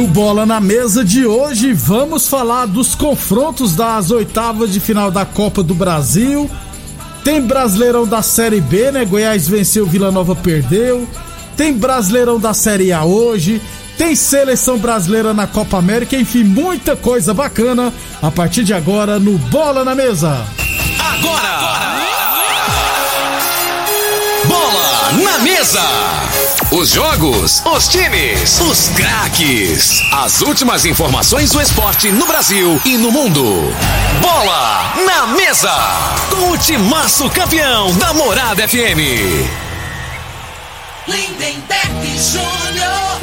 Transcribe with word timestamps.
No 0.00 0.06
Bola 0.06 0.46
na 0.46 0.60
Mesa 0.60 1.04
de 1.04 1.26
hoje, 1.26 1.74
vamos 1.74 2.26
falar 2.26 2.64
dos 2.64 2.94
confrontos 2.94 3.76
das 3.76 4.10
oitavas 4.10 4.72
de 4.72 4.80
final 4.80 5.10
da 5.10 5.26
Copa 5.26 5.62
do 5.62 5.74
Brasil. 5.74 6.50
Tem 7.22 7.38
Brasileirão 7.38 8.06
da 8.06 8.22
Série 8.22 8.62
B, 8.62 8.90
né? 8.90 9.04
Goiás 9.04 9.46
venceu, 9.46 9.84
Vila 9.84 10.10
Nova 10.10 10.34
perdeu. 10.34 11.06
Tem 11.54 11.74
Brasileirão 11.74 12.40
da 12.40 12.54
Série 12.54 12.94
A 12.94 13.04
hoje. 13.04 13.60
Tem 13.98 14.16
seleção 14.16 14.78
brasileira 14.78 15.34
na 15.34 15.46
Copa 15.46 15.76
América, 15.76 16.16
enfim, 16.16 16.44
muita 16.44 16.96
coisa 16.96 17.34
bacana 17.34 17.92
a 18.22 18.30
partir 18.30 18.64
de 18.64 18.72
agora 18.72 19.18
no 19.18 19.36
Bola 19.36 19.84
na 19.84 19.94
Mesa. 19.94 20.46
Agora! 20.98 21.50
Bola 21.50 22.09
mesa! 25.40 25.82
Os 26.70 26.90
jogos, 26.90 27.62
os 27.64 27.88
times, 27.88 28.60
os 28.60 28.88
craques. 28.90 30.02
As 30.12 30.40
últimas 30.42 30.84
informações 30.84 31.50
do 31.50 31.60
esporte 31.60 32.10
no 32.12 32.26
Brasil 32.26 32.80
e 32.84 32.96
no 32.96 33.10
mundo. 33.10 33.42
Bola 34.20 34.94
na 35.04 35.26
mesa! 35.28 35.72
Com 36.30 36.50
o 36.50 36.58
timaço 36.58 37.28
campeão 37.30 37.96
da 37.96 38.12
Morada 38.12 38.68
FM. 38.68 39.48
Lindenberg 41.08 42.18
Júnior. 42.18 43.20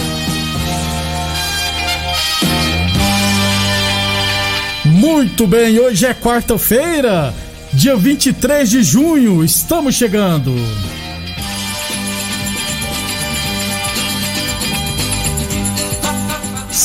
Muito 4.85 5.45
bem, 5.45 5.79
hoje 5.79 6.07
é 6.07 6.13
quarta-feira, 6.13 7.33
dia 7.71 7.95
23 7.95 8.67
de 8.67 8.81
junho, 8.81 9.43
estamos 9.43 9.93
chegando. 9.93 10.55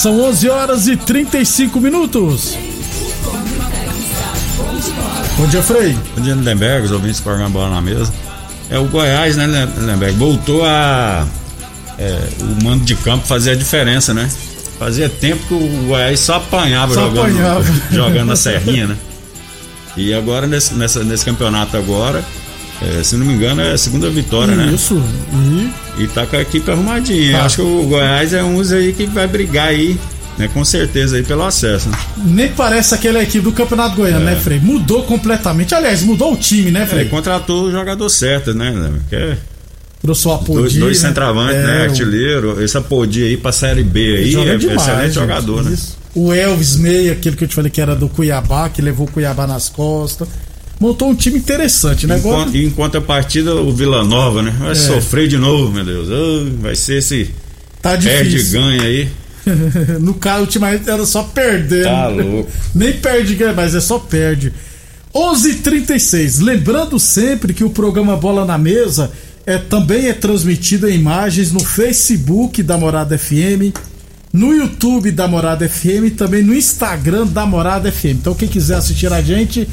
São 0.03 0.21
11 0.21 0.49
horas 0.49 0.87
e 0.89 0.97
35 0.97 1.81
minutos. 1.81 2.57
Bom 5.37 5.47
dia, 5.47 5.63
Frei. 5.63 5.97
Bom 6.17 6.23
dia, 6.23 6.35
Lindenberg, 6.35 6.87
os 6.87 6.91
ouvintes 6.91 7.21
do 7.21 7.23
programa 7.23 7.51
Bola 7.51 7.71
na 7.71 7.81
Mesa. 7.81 8.13
É 8.69 8.79
o 8.79 8.85
Goiás, 8.87 9.37
né, 9.37 9.47
Lindenberg? 9.79 10.17
Voltou 10.19 10.65
a. 10.65 11.25
é, 11.99 12.19
o 12.41 12.65
mando 12.65 12.85
de 12.85 12.97
campo 12.97 13.25
fazer 13.27 13.53
a 13.53 13.55
diferença, 13.55 14.13
né? 14.13 14.29
Fazia 14.77 15.09
tempo 15.09 15.47
que 15.47 15.55
o 15.55 15.87
Goiás 15.87 16.19
só 16.19 16.37
apanhava, 16.37 16.93
Só 16.95 17.03
jogando, 17.03 17.31
apanhava. 17.39 17.65
jogando 17.93 18.27
na 18.27 18.37
Serrinha, 18.37 18.89
né? 18.89 18.97
E 19.97 20.13
agora, 20.13 20.47
nesse, 20.49 20.75
nessa- 20.75 21.05
nesse 21.05 21.25
campeonato 21.25 21.77
agora, 21.77 22.25
é, 22.99 23.03
se 23.03 23.17
não 23.17 23.27
me 23.27 23.35
engano, 23.35 23.61
é 23.63 23.73
a 23.73 23.79
segunda 23.79 24.09
vitória, 24.11 24.55
né? 24.55 24.73
Isso. 24.75 25.01
E 25.99 26.03
E 26.05 26.09
tá 26.09 26.27
com 26.27 26.37
a 26.37 26.41
equipe 26.41 26.71
arrumadinha. 26.71 27.39
Tá. 27.39 27.45
Acho 27.45 27.57
que 27.57 27.63
o 27.63 27.83
Goiás 27.85 28.33
é 28.33 28.43
um 28.43 28.57
dos 28.57 28.73
aí 28.73 28.93
que 28.93 29.07
vai 29.07 29.27
brigar 29.27 29.69
aí, 29.69 29.99
né? 30.39 30.49
Com 30.53 30.65
certeza 30.65 31.17
aí 31.17 31.23
pelo 31.23 31.43
acesso. 31.45 31.89
Né? 31.89 31.99
nem 32.25 32.49
parece 32.49 32.95
aquela 32.95 33.23
equipe 33.23 33.41
do 33.45 33.53
Campeonato 33.53 33.97
Goiano, 33.97 34.25
né, 34.25 34.37
Frei? 34.37 34.59
Mudou 34.59 35.03
completamente. 35.05 35.75
Aliás, 35.75 36.03
mudou 36.03 36.33
o 36.33 36.37
time, 36.37 36.71
né, 36.71 36.83
É, 36.83 36.87
Frei? 36.87 37.05
contratou 37.07 37.65
o 37.65 37.71
jogador 37.73 38.09
certo, 38.09 38.55
né? 38.55 38.93
Que 39.09 39.17
é 39.17 39.37
Trouxe 40.01 40.27
o 40.27 40.33
Apodi. 40.33 40.59
dois, 40.59 40.75
dois 40.75 41.03
né? 41.03 41.09
centravantes, 41.09 41.57
É, 41.57 41.67
né? 41.67 41.83
Artilheiro. 41.85 42.61
Esse 42.63 42.77
Apodi 42.77 43.23
aí 43.23 43.37
pra 43.37 43.53
Série 43.53 43.85
B 43.85 44.17
aí 44.17 44.31
Joga 44.33 44.55
é 44.55 44.57
demais, 44.59 44.81
excelente 44.83 45.05
gente. 45.05 45.15
jogador, 45.15 45.63
né? 45.63 45.73
Isso. 45.73 45.97
O 46.15 46.33
Elvis 46.33 46.77
Meia, 46.77 47.13
aquele 47.13 47.37
que 47.37 47.45
eu 47.45 47.49
te 47.49 47.55
falei 47.55 47.71
que 47.71 47.81
era 47.81 47.95
do 47.95 48.09
Cuiabá, 48.09 48.69
que 48.69 48.83
levou 48.83 49.07
o 49.07 49.11
Cuiabá 49.11 49.47
nas 49.47 49.69
costas. 49.69 50.27
Montou 50.81 51.11
um 51.11 51.15
time 51.15 51.39
interessante, 51.39 52.07
né? 52.07 52.17
Agora, 52.17 52.43
Enquanto, 52.43 52.57
enquanto 52.57 52.99
a 52.99 53.01
partida, 53.01 53.55
o 53.55 53.73
Vila 53.73 54.05
Nova, 54.05 54.43
né? 54.43 54.55
Vai 54.59 54.75
sofrer 54.75 55.29
de 55.29 55.39
novo, 55.39 55.71
meu 55.73 55.85
Deus. 55.85 56.09
Vai 56.61 56.75
ser 56.75 56.99
esse 56.99 57.31
tá 57.81 57.97
perde 57.97 58.43
ganha 58.45 58.83
aí. 58.83 59.09
no 60.01 60.15
caso, 60.15 60.43
ultimamente 60.43 60.89
era 60.89 61.05
só 61.05 61.23
perdendo. 61.23 61.85
Tá 61.85 62.09
louco. 62.09 62.51
Nem 62.75 62.93
perde 62.93 63.35
ganha, 63.35 63.53
mas 63.53 63.75
é 63.75 63.81
só 63.81 63.99
perde. 63.99 64.53
11:36. 65.15 66.43
Lembrando 66.43 66.99
sempre 66.99 67.53
que 67.53 67.65
o 67.65 67.71
programa 67.71 68.17
Bola 68.17 68.45
na 68.45 68.57
Mesa 68.57 69.11
é, 69.45 69.59
também 69.59 70.09
é 70.09 70.13
transmitido 70.13 70.89
em 70.89 70.95
imagens 70.95 71.53
no 71.53 71.61
Facebook 71.61 72.63
da 72.63 72.79
Morada 72.79 73.19
FM, 73.19 73.75
no 74.33 74.55
YouTube 74.55 75.11
da 75.11 75.29
Morada 75.29 75.69
FM 75.69 76.07
e 76.07 76.11
também 76.11 76.43
no 76.43 76.55
Instagram 76.55 77.27
da 77.27 77.45
Morada 77.45 77.91
FM. 77.91 78.17
Então, 78.21 78.35
quem 78.35 78.49
quiser 78.49 78.77
assistir 78.77 79.13
a 79.13 79.21
gente, 79.21 79.69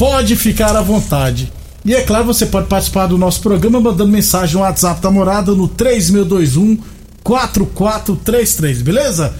pode 0.00 0.34
ficar 0.34 0.74
à 0.74 0.80
vontade. 0.80 1.52
E 1.84 1.94
é 1.94 2.00
claro, 2.00 2.24
você 2.24 2.46
pode 2.46 2.68
participar 2.68 3.06
do 3.06 3.18
nosso 3.18 3.40
programa 3.42 3.80
mandando 3.80 4.10
mensagem 4.10 4.54
no 4.56 4.62
WhatsApp 4.62 5.00
da 5.02 5.10
Morada 5.10 5.52
no 5.54 5.68
3621 5.68 6.78
4433, 7.22 8.82
beleza? 8.82 9.34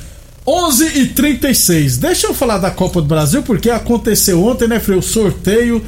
11 0.46 0.98
e 1.00 1.06
36. 1.08 1.98
Deixa 1.98 2.26
eu 2.26 2.34
falar 2.34 2.58
da 2.58 2.70
Copa 2.70 3.00
do 3.00 3.06
Brasil, 3.08 3.42
porque 3.42 3.70
aconteceu 3.70 4.42
ontem, 4.44 4.68
né, 4.68 4.80
Frei? 4.80 4.98
O 4.98 5.02
sorteio 5.02 5.82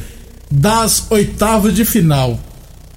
das 0.50 1.04
oitavas 1.10 1.74
de 1.74 1.84
final. 1.84 2.38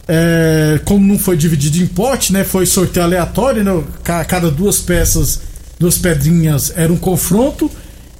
É, 0.07 0.79
como 0.85 1.05
não 1.05 1.17
foi 1.17 1.35
dividido 1.35 1.77
em 1.77 1.87
pote, 1.87 2.31
né? 2.31 2.43
Foi 2.43 2.65
sorteio 2.65 3.05
aleatório, 3.05 3.63
né? 3.63 3.83
ca- 4.03 4.23
Cada 4.25 4.51
duas 4.51 4.79
peças, 4.79 5.39
duas 5.79 5.97
pedrinhas 5.97 6.71
era 6.75 6.91
um 6.93 6.97
confronto. 6.97 7.71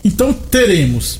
Então 0.03 0.33
teremos 0.33 1.19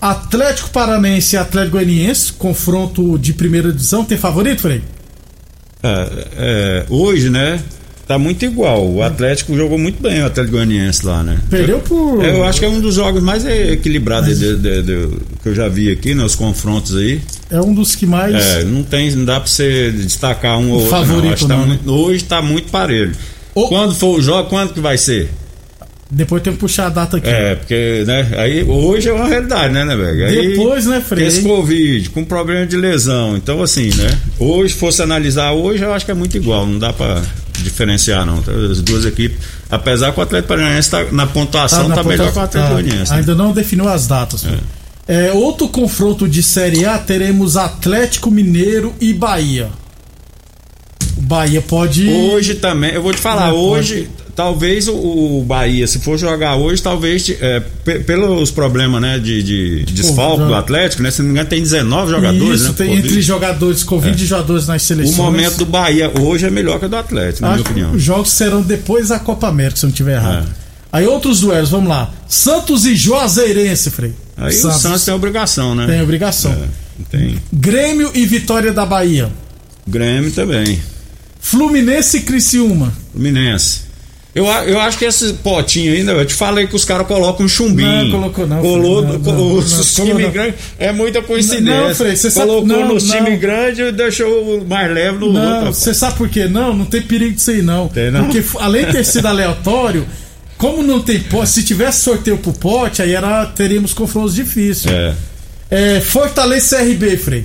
Atlético 0.00 0.70
Paranense 0.70 1.34
e 1.34 1.38
Atlético 1.38 1.72
Goianiense, 1.76 2.32
confronto 2.32 3.18
de 3.18 3.32
primeira 3.32 3.72
divisão. 3.72 4.04
Tem 4.04 4.16
favorito, 4.16 4.62
Frei? 4.62 4.82
É, 5.82 6.08
é, 6.36 6.86
hoje, 6.88 7.30
né? 7.30 7.60
Tá 8.06 8.18
muito 8.18 8.42
igual. 8.44 8.88
O 8.90 9.02
Atlético 9.02 9.54
jogou 9.54 9.76
muito 9.76 10.00
bem, 10.00 10.22
o 10.22 10.26
Atlético 10.26 10.56
Goianiense 10.56 11.04
lá, 11.04 11.22
né? 11.22 11.38
Perdeu 11.50 11.80
por. 11.80 12.24
Eu 12.24 12.42
acho 12.44 12.58
que 12.58 12.64
é 12.64 12.68
um 12.68 12.80
dos 12.80 12.94
jogos 12.94 13.22
mais 13.22 13.44
equilibrados 13.44 14.38
de- 14.38 14.56
de- 14.56 14.82
de- 14.82 15.16
que 15.42 15.48
eu 15.50 15.54
já 15.54 15.68
vi 15.68 15.90
aqui, 15.92 16.14
nos 16.14 16.34
confrontos 16.34 16.96
aí. 16.96 17.20
É 17.50 17.60
um 17.60 17.74
dos 17.74 17.94
que 17.94 18.06
mais. 18.06 18.34
É, 18.34 18.64
não 18.64 18.82
tem, 18.82 19.10
não 19.14 19.24
dá 19.26 19.38
pra 19.40 19.48
você 19.50 19.90
destacar 19.90 20.58
um 20.58 20.70
ou 20.70 20.74
outro. 20.76 20.90
Favorito 20.90 21.22
não. 21.26 21.32
Acho 21.32 21.42
que 21.42 21.48
tá 21.48 21.56
não, 21.56 21.66
né? 21.66 21.78
hoje 21.86 22.24
tá 22.24 22.40
muito 22.40 22.70
parelho. 22.70 23.12
O- 23.54 23.68
Quando 23.68 23.94
for 23.94 24.18
o 24.18 24.22
jogo, 24.22 24.48
quando 24.48 24.72
que 24.72 24.80
vai 24.80 24.96
ser? 24.96 25.28
Depois 26.10 26.42
tem 26.42 26.54
que 26.54 26.58
puxar 26.58 26.86
a 26.86 26.88
data 26.88 27.18
aqui. 27.18 27.28
É, 27.28 27.54
porque, 27.54 28.04
né? 28.06 28.28
Aí 28.38 28.62
hoje 28.62 29.10
é 29.10 29.12
uma 29.12 29.26
realidade, 29.26 29.74
né, 29.74 29.84
né, 29.84 29.94
velho? 29.94 30.26
Aí, 30.26 30.48
Depois, 30.48 30.86
né, 30.86 31.02
Frei? 31.06 31.26
Esse 31.26 31.42
Covid, 31.42 32.08
com 32.10 32.24
problema 32.24 32.66
de 32.66 32.76
lesão. 32.76 33.36
Então, 33.36 33.62
assim, 33.62 33.90
né? 33.94 34.18
Hoje, 34.38 34.72
fosse 34.72 35.02
analisar 35.02 35.52
hoje, 35.52 35.82
eu 35.82 35.92
acho 35.92 36.06
que 36.06 36.10
é 36.10 36.14
muito 36.14 36.34
igual. 36.36 36.64
Não 36.66 36.78
dá 36.78 36.94
pra 36.94 37.20
diferenciar, 37.62 38.24
não. 38.24 38.42
As 38.70 38.80
duas 38.80 39.04
equipes, 39.04 39.38
apesar 39.70 40.12
que 40.12 40.18
o 40.20 40.22
Atlético 40.22 40.48
Paranaense 40.48 40.90
tá, 40.90 41.04
na 41.12 41.26
pontuação 41.26 41.88
na 41.88 41.96
tá, 41.96 42.02
melhor 42.02 42.32
que 42.32 42.38
o 42.38 42.42
Atlético 42.42 42.74
tá. 42.74 42.80
Goianiense. 42.80 43.12
né? 43.12 43.18
Ainda 43.18 43.34
não 43.34 43.52
definiu 43.52 43.86
as 43.86 44.06
datas. 44.06 44.42
Frei. 44.44 44.58
É, 45.06 45.32
outro 45.32 45.68
confronto 45.68 46.28
de 46.28 46.42
Série 46.42 46.84
A 46.84 46.98
teremos 46.98 47.56
Atlético 47.56 48.30
Mineiro 48.30 48.94
e 49.00 49.12
Bahia. 49.12 49.68
O 51.16 51.20
Bahia 51.20 51.60
pode. 51.60 52.08
Hoje 52.08 52.54
também, 52.54 52.92
eu 52.92 53.02
vou 53.02 53.12
te 53.12 53.20
falar, 53.20 53.48
Não, 53.48 53.56
hoje, 53.56 54.08
talvez 54.38 54.86
o, 54.86 54.94
o 54.94 55.44
Bahia, 55.44 55.84
se 55.88 55.98
for 55.98 56.16
jogar 56.16 56.54
hoje, 56.54 56.80
talvez, 56.80 57.28
é, 57.40 57.58
pe- 57.84 57.98
pelos 57.98 58.52
problemas, 58.52 59.02
né, 59.02 59.18
de, 59.18 59.42
de 59.42 59.84
desfalque 59.86 60.44
do 60.44 60.54
Atlético, 60.54 61.02
né, 61.02 61.10
se 61.10 61.18
não 61.22 61.26
me 61.26 61.32
engano, 61.32 61.48
tem 61.48 61.60
19 61.60 62.12
jogadores, 62.12 62.60
Isso, 62.60 62.68
né, 62.68 62.74
tem 62.78 62.94
entre 62.94 63.20
jogadores 63.20 63.82
Covid 63.82 64.22
e 64.22 64.26
jogadores 64.26 64.68
nas 64.68 64.80
O 64.80 64.86
seleções. 64.86 65.16
momento 65.16 65.56
do 65.56 65.66
Bahia 65.66 66.12
hoje 66.20 66.46
é 66.46 66.50
melhor 66.50 66.78
que 66.78 66.86
o 66.86 66.88
do 66.88 66.96
Atlético, 66.96 67.42
na 67.42 67.48
minha 67.48 67.54
Acho 67.56 67.64
que 67.64 67.70
opinião. 67.72 67.92
os 67.96 68.00
jogos 68.00 68.30
serão 68.30 68.62
depois 68.62 69.08
da 69.08 69.18
Copa 69.18 69.48
América, 69.48 69.76
se 69.80 69.84
eu 69.84 69.88
não 69.88 69.92
estiver 69.92 70.14
errado. 70.18 70.46
É. 70.48 70.68
Aí 70.92 71.04
outros 71.04 71.40
duelos, 71.40 71.70
vamos 71.70 71.88
lá. 71.88 72.08
Santos 72.28 72.86
e 72.86 72.94
Juazeirense, 72.94 73.90
Frei. 73.90 74.12
Aí 74.36 74.54
o 74.56 74.72
Santos 74.72 75.04
tem 75.04 75.12
obrigação, 75.12 75.74
né? 75.74 75.84
tem 75.88 76.00
obrigação. 76.00 76.52
É, 76.52 76.64
tem. 77.10 77.42
Grêmio 77.52 78.12
e 78.14 78.24
Vitória 78.24 78.72
da 78.72 78.86
Bahia. 78.86 79.28
Grêmio 79.84 80.30
também. 80.30 80.80
Fluminense 81.40 82.18
e 82.18 82.20
Criciúma. 82.20 82.92
Fluminense. 83.12 83.87
Eu, 84.38 84.46
eu 84.46 84.80
acho 84.80 84.96
que 84.96 85.04
esse 85.04 85.32
potinho 85.34 85.92
ainda, 85.92 86.12
eu 86.12 86.24
te 86.24 86.32
falei 86.32 86.68
que 86.68 86.76
os 86.76 86.84
caras 86.84 87.06
colocam 87.08 87.44
um 87.44 87.48
chumbinho. 87.48 88.04
Não, 88.04 88.10
colocou 88.20 88.46
não, 88.46 88.60
Colou, 88.60 89.02
não, 89.02 89.18
não, 89.18 89.32
não, 89.32 89.52
os 89.58 89.94
times 89.94 90.30
grandes. 90.32 90.54
É 90.78 90.92
muita 90.92 91.20
coincidência. 91.22 91.88
Não, 91.88 91.94
Frei, 91.94 92.14
você 92.14 92.30
sabe- 92.30 92.46
Colocou 92.46 92.68
não, 92.68 92.88
não. 92.90 92.98
times 92.98 93.40
grandes 93.40 93.80
e 93.88 93.90
deixou 93.90 94.58
o 94.58 94.64
mais 94.64 94.92
leve 94.92 95.18
no 95.18 95.32
Não, 95.32 95.56
outro. 95.56 95.74
você 95.74 95.92
sabe 95.92 96.16
por 96.16 96.28
quê? 96.28 96.46
Não, 96.46 96.72
não 96.72 96.84
tem 96.84 97.02
perigo 97.02 97.34
disso 97.34 97.50
aí, 97.50 97.62
não. 97.62 97.88
Tem, 97.88 98.12
não? 98.12 98.26
Porque 98.26 98.44
além 98.60 98.86
de 98.86 98.92
ter 98.92 99.04
sido 99.04 99.26
aleatório, 99.26 100.06
como 100.56 100.84
não 100.84 101.00
tem 101.00 101.18
pote, 101.18 101.50
se 101.50 101.64
tivesse 101.64 102.02
sorteio 102.02 102.38
pro 102.38 102.52
pote, 102.52 103.02
aí 103.02 103.14
era, 103.14 103.44
teríamos 103.46 103.92
confrontos 103.92 104.36
difíceis. 104.36 104.94
É. 104.94 105.14
É, 105.70 106.00
Fortaleza 106.00 106.78
CRB, 106.78 107.16
Frei. 107.16 107.44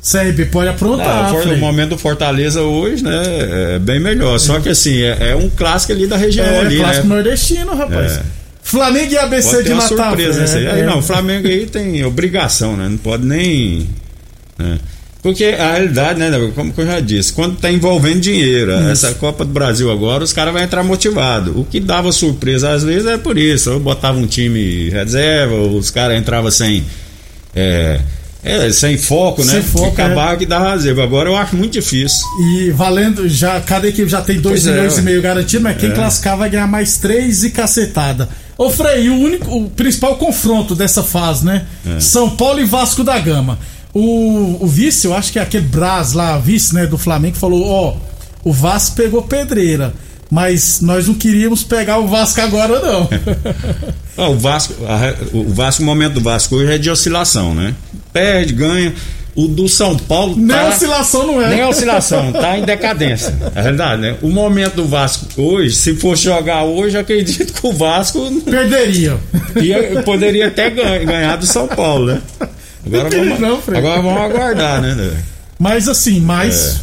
CRB 0.00 0.46
pode 0.46 0.68
aprontar, 0.68 1.30
Ah, 1.30 1.32
o 1.32 1.56
momento 1.56 1.90
do 1.90 1.98
Fortaleza 1.98 2.62
hoje, 2.62 3.02
né, 3.02 3.22
é 3.74 3.78
bem 3.78 3.98
melhor. 3.98 4.38
Só 4.38 4.60
que 4.60 4.68
assim, 4.68 5.02
é, 5.02 5.30
é 5.30 5.36
um 5.36 5.50
clássico 5.50 5.92
ali 5.92 6.06
da 6.06 6.16
região 6.16 6.46
É, 6.46 6.60
ali, 6.60 6.76
clássico 6.78 7.06
né? 7.08 7.14
nordestino, 7.14 7.74
rapaz. 7.74 8.12
É. 8.12 8.22
Flamengo 8.62 9.12
e 9.12 9.18
ABC 9.18 9.50
Pode 9.50 9.62
de 9.64 9.70
Natal. 9.74 9.88
surpresa 9.88 10.32
Frei. 10.32 10.40
nesse 10.42 10.56
aí. 10.58 10.66
É, 10.66 10.80
é. 10.80 10.86
não, 10.86 10.98
o 10.98 11.02
Flamengo 11.02 11.48
aí 11.48 11.66
tem 11.66 12.04
obrigação, 12.04 12.76
né? 12.76 12.88
Não 12.88 12.98
pode 12.98 13.26
nem. 13.26 13.88
né? 14.58 14.78
Porque 15.22 15.44
a 15.46 15.72
realidade, 15.72 16.20
né, 16.20 16.30
como 16.54 16.72
que 16.72 16.80
eu 16.80 16.86
já 16.86 17.00
disse, 17.00 17.32
quando 17.32 17.56
tá 17.56 17.68
envolvendo 17.70 18.20
dinheiro, 18.20 18.70
essa 18.72 19.12
Copa 19.14 19.44
do 19.44 19.50
Brasil 19.52 19.90
agora, 19.90 20.22
os 20.22 20.32
caras 20.32 20.52
vão 20.54 20.62
entrar 20.62 20.84
motivados. 20.84 21.52
O 21.56 21.64
que 21.64 21.80
dava 21.80 22.12
surpresa 22.12 22.70
às 22.70 22.84
vezes 22.84 23.06
é 23.06 23.18
por 23.18 23.36
isso. 23.36 23.68
Eu 23.70 23.80
botava 23.80 24.16
um 24.16 24.26
time 24.26 24.88
reserva, 24.90 25.54
os 25.56 25.90
caras 25.90 26.16
entravam 26.18 26.50
sem. 26.52 26.84
É, 27.54 27.98
é, 28.42 28.70
sem 28.70 28.96
foco, 28.96 29.44
né? 29.44 29.52
Sem 29.54 29.62
foco, 29.62 30.00
é. 30.00 30.04
Acabava 30.04 30.36
que 30.36 30.46
dava 30.46 30.76
zebra. 30.78 31.02
Agora 31.04 31.28
eu 31.28 31.36
acho 31.36 31.56
muito 31.56 31.72
difícil. 31.72 32.24
E 32.52 32.70
valendo, 32.70 33.28
já, 33.28 33.60
cada 33.60 33.88
equipe 33.88 34.08
já 34.08 34.20
tem 34.22 34.40
2 34.40 34.62
Pois 34.62 34.66
é, 34.66 34.70
milhões 34.76 34.94
e 34.94 34.96
ué. 34.96 35.02
meio 35.02 35.22
garantido, 35.22 35.62
mas 35.64 35.76
quem 35.76 35.90
É. 35.90 35.92
classificar 35.92 36.36
vai 36.36 36.48
ganhar 36.48 36.66
mais 36.66 36.96
3 36.98 37.44
e 37.44 37.50
cacetada. 37.50 38.28
Ô 38.56 38.70
Frei, 38.70 39.04
e 39.06 39.10
o 39.10 39.14
único, 39.16 39.50
o 39.56 39.70
principal 39.70 40.16
confronto 40.16 40.74
dessa 40.74 41.02
fase, 41.02 41.44
né? 41.44 41.64
É. 41.96 42.00
São 42.00 42.30
Paulo 42.30 42.60
e 42.60 42.64
Vasco 42.64 43.02
da 43.04 43.18
Gama. 43.18 43.58
O, 43.94 44.64
o 44.64 44.66
vice, 44.66 45.06
eu 45.06 45.14
acho 45.14 45.32
que 45.32 45.38
é 45.38 45.42
aquele 45.42 45.66
Braz 45.66 46.12
lá, 46.12 46.38
vice, 46.38 46.74
né, 46.74 46.86
do 46.86 46.98
Flamengo, 46.98 47.36
falou: 47.36 47.64
Ó, 47.66 47.96
o 48.44 48.52
Vasco 48.52 48.94
pegou 48.96 49.22
pedreira, 49.22 49.92
mas 50.30 50.80
nós 50.80 51.06
não 51.06 51.14
queríamos 51.14 51.62
pegar 51.62 51.98
o 51.98 52.06
Vasco 52.06 52.40
agora, 52.40 52.80
não. 52.80 53.08
Ah, 54.20 54.30
o 54.30 54.36
Vasco, 54.36 54.74
a- 54.84 55.14
o 55.32 55.44
Vasco, 55.52 55.80
o 55.80 55.86
momento 55.86 56.14
do 56.14 56.20
Vasco 56.20 56.56
hoje 56.56 56.72
é 56.72 56.76
de 56.78 56.90
oscilação, 56.90 57.54
né? 57.54 57.72
Perde, 58.12 58.52
ganha. 58.52 58.92
O 59.36 59.46
do 59.46 59.68
São 59.68 59.96
Paulo 59.96 60.34
Nem 60.36 60.48
tá- 60.48 60.68
oscilação 60.70 61.24
não 61.28 61.40
é. 61.40 61.48
Nem 61.50 61.64
oscilação, 61.64 62.32
tá 62.34 62.58
em 62.58 62.64
decadência. 62.64 63.32
É 63.54 63.62
verdade, 63.62 64.02
né? 64.02 64.16
O 64.20 64.28
momento 64.28 64.74
do 64.74 64.86
Vasco 64.88 65.24
hoje, 65.40 65.76
se 65.76 65.94
fosse 65.94 66.24
jogar 66.24 66.64
hoje, 66.64 66.96
eu 66.96 67.00
acredito 67.02 67.52
que 67.52 67.64
o 67.64 67.72
Vasco 67.72 68.28
Perderia. 68.40 69.16
ia- 69.62 70.02
poderia 70.02 70.48
até 70.48 70.68
ganhar, 70.68 70.98
ganhar 71.04 71.36
do 71.36 71.46
São 71.46 71.68
Paulo, 71.68 72.06
né? 72.06 72.20
Agora 72.84 73.04
Não 73.10 73.36
vamos, 73.36 73.40
não, 73.68 73.76
agora 73.76 74.02
vamos 74.02 74.20
aguardar, 74.20 74.82
né? 74.82 75.12
Mas 75.60 75.86
assim, 75.88 76.18
mas. 76.20 76.80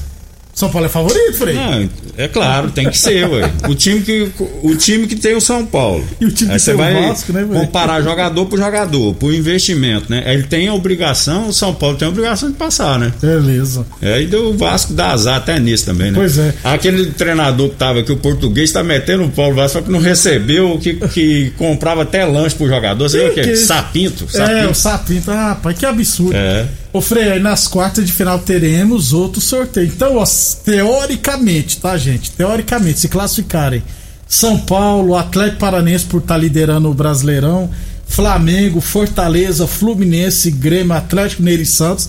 São 0.56 0.70
Paulo 0.70 0.86
é 0.86 0.90
favorito, 0.90 1.34
Frei. 1.34 1.54
Não, 1.54 1.90
é 2.18 2.30
claro, 2.30 2.72
tem 2.72 2.90
que 2.90 2.98
ser, 2.98 3.28
ué. 3.30 3.52
O 3.68 3.76
time 3.76 4.00
que, 4.02 4.32
o 4.64 4.74
time 4.78 5.06
que 5.06 5.18
tem 5.18 5.36
o 5.36 5.42
São 5.42 5.66
Paulo. 5.66 6.02
E 6.22 6.26
o 6.26 6.32
time 6.32 6.50
Aí 6.50 6.56
que 6.56 6.64
você 6.64 6.72
tem 6.72 6.76
o 6.76 6.78
vai 6.78 6.94
Vasco, 7.10 7.34
né, 7.34 7.46
comparar 7.52 8.02
jogador 8.02 8.46
por 8.46 8.58
jogador, 8.58 9.14
por 9.16 9.34
investimento, 9.34 10.06
né? 10.10 10.24
Ele 10.34 10.44
tem 10.44 10.70
a 10.70 10.74
obrigação, 10.74 11.50
o 11.50 11.54
São 11.54 11.74
Paulo 11.74 11.98
tem 11.98 12.08
a 12.08 12.10
obrigação 12.12 12.50
de 12.50 12.56
passar, 12.56 12.98
né? 12.98 13.12
Beleza. 13.22 13.86
É, 14.02 14.22
e 14.22 14.28
do 14.28 14.58
Vasco 14.58 14.94
dá 14.94 15.12
azar 15.12 15.36
até 15.36 15.60
nisso 15.60 15.86
também, 15.88 16.10
né? 16.12 16.18
Pois 16.18 16.38
é. 16.38 16.54
Aquele 16.64 17.08
treinador 17.08 17.68
que 17.72 17.76
tava 17.76 18.00
aqui, 18.00 18.14
o 18.14 18.18
português, 18.18 18.72
tá 18.72 18.82
metendo 18.82 19.26
o 19.26 19.30
Paulo 19.30 19.56
Vasco 19.56 19.80
só 19.80 19.84
que 19.84 19.92
não 19.92 20.00
recebeu, 20.00 20.80
que, 20.80 20.94
que 21.10 21.52
comprava 21.58 22.04
até 22.04 22.24
lanche 22.24 22.56
pro 22.56 22.66
jogador. 22.66 23.10
Viu 23.10 23.28
o 23.28 23.34
quê? 23.34 23.42
Que- 23.42 23.56
Sapinto. 23.58 24.24
É, 24.24 24.28
sapinto. 24.38 24.70
o 24.72 24.74
Sapinto. 24.76 25.32
Ah, 25.32 25.48
rapaz, 25.50 25.78
que 25.78 25.86
absurdo. 25.86 26.34
É. 26.34 26.66
Ô 26.98 27.02
Frei, 27.02 27.30
aí 27.32 27.40
nas 27.42 27.68
quartas 27.68 28.06
de 28.06 28.14
final 28.14 28.40
teremos 28.40 29.12
outro 29.12 29.42
sorteio. 29.42 29.88
Então, 29.88 30.16
ó, 30.16 30.26
teoricamente, 30.64 31.78
tá, 31.80 31.98
gente? 31.98 32.32
Teoricamente, 32.32 33.00
se 33.02 33.10
classificarem 33.10 33.84
São 34.28 34.58
Paulo, 34.58 35.16
Atlético 35.16 35.60
Paranense 35.60 36.06
por 36.06 36.20
estar 36.22 36.38
liderando 36.38 36.90
o 36.90 36.94
Brasileirão, 36.94 37.70
Flamengo, 38.08 38.80
Fortaleza, 38.80 39.68
Fluminense, 39.68 40.50
Grêmio, 40.52 40.94
Atlético 40.94 41.42
Mineiro 41.42 41.64
e 41.64 41.66
Santos, 41.66 42.08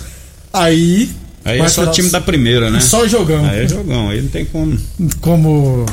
aí. 0.53 1.11
Aí 1.45 1.61
é 1.61 1.69
só 1.69 1.83
tirar- 1.83 1.93
time 1.93 2.09
da 2.11 2.21
primeira, 2.21 2.71
né? 2.71 2.79
Só 2.81 3.07
jogão. 3.09 3.45
Aí 3.45 3.65
é 3.65 3.69
jogão, 3.69 4.09
aí 4.11 4.21
não 4.23 4.29
tem 4.29 4.45
como. 4.45 4.77
como 5.21 5.85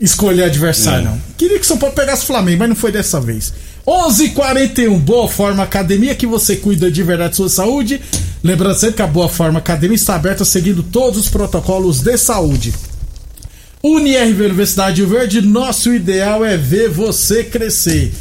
escolher 0.00 0.44
adversário, 0.44 1.00
É. 1.06 1.10
não. 1.10 1.18
Queria 1.38 1.58
que 1.58 1.66
São 1.66 1.78
Paulo 1.78 1.94
pegasse 1.94 2.24
o 2.24 2.26
Flamengo, 2.26 2.58
mas 2.58 2.68
não 2.68 2.76
foi 2.76 2.90
dessa 2.92 3.20
vez. 3.20 3.52
11:41 3.86 4.98
Boa 4.98 5.28
Forma 5.28 5.62
Academia, 5.62 6.14
que 6.14 6.26
você 6.26 6.56
cuida 6.56 6.90
de 6.90 7.02
verdade 7.02 7.36
sua 7.36 7.48
saúde. 7.48 8.00
Lembrando 8.42 8.78
sempre 8.78 8.96
que 8.96 9.02
a 9.02 9.06
Boa 9.06 9.28
Forma 9.28 9.58
Academia 9.58 9.96
está 9.96 10.14
aberta 10.14 10.44
seguindo 10.44 10.82
todos 10.82 11.18
os 11.18 11.28
protocolos 11.28 12.00
de 12.00 12.16
saúde. 12.16 12.72
UniRV 13.82 14.44
Universidade 14.44 15.04
Verde, 15.04 15.42
nosso 15.42 15.92
ideal 15.92 16.44
é 16.44 16.56
ver 16.56 16.88
você 16.88 17.42
crescer. 17.42 18.12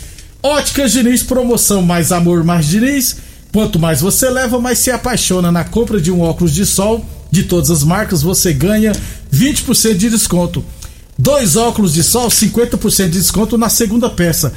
Óticas 0.42 0.92
Diniz, 0.92 1.22
promoção 1.22 1.84
mais 1.84 2.12
amor, 2.12 2.44
mais 2.44 2.66
Diniz. 2.66 3.18
Quanto 3.54 3.78
mais 3.78 4.02
você 4.02 4.30
leva, 4.30 4.60
mais 4.60 4.80
se 4.80 4.90
apaixona. 4.90 5.52
Na 5.52 5.64
compra 5.64 6.02
de 6.02 6.12
um 6.12 6.22
óculos 6.22 6.54
de 6.54 6.66
sol 6.66 7.06
de 7.30 7.44
todas 7.44 7.70
as 7.70 7.84
marcas, 7.84 8.24
você 8.24 8.52
ganha 8.52 8.94
20% 9.32 9.94
de 9.94 10.10
desconto. 10.10 10.66
Dois 11.18 11.56
óculos 11.56 11.94
de 11.94 12.02
sol, 12.02 12.30
50% 12.30 13.10
de 13.10 13.20
desconto 13.20 13.58
na 13.58 13.70
segunda 13.70 14.10
peça. 14.10 14.52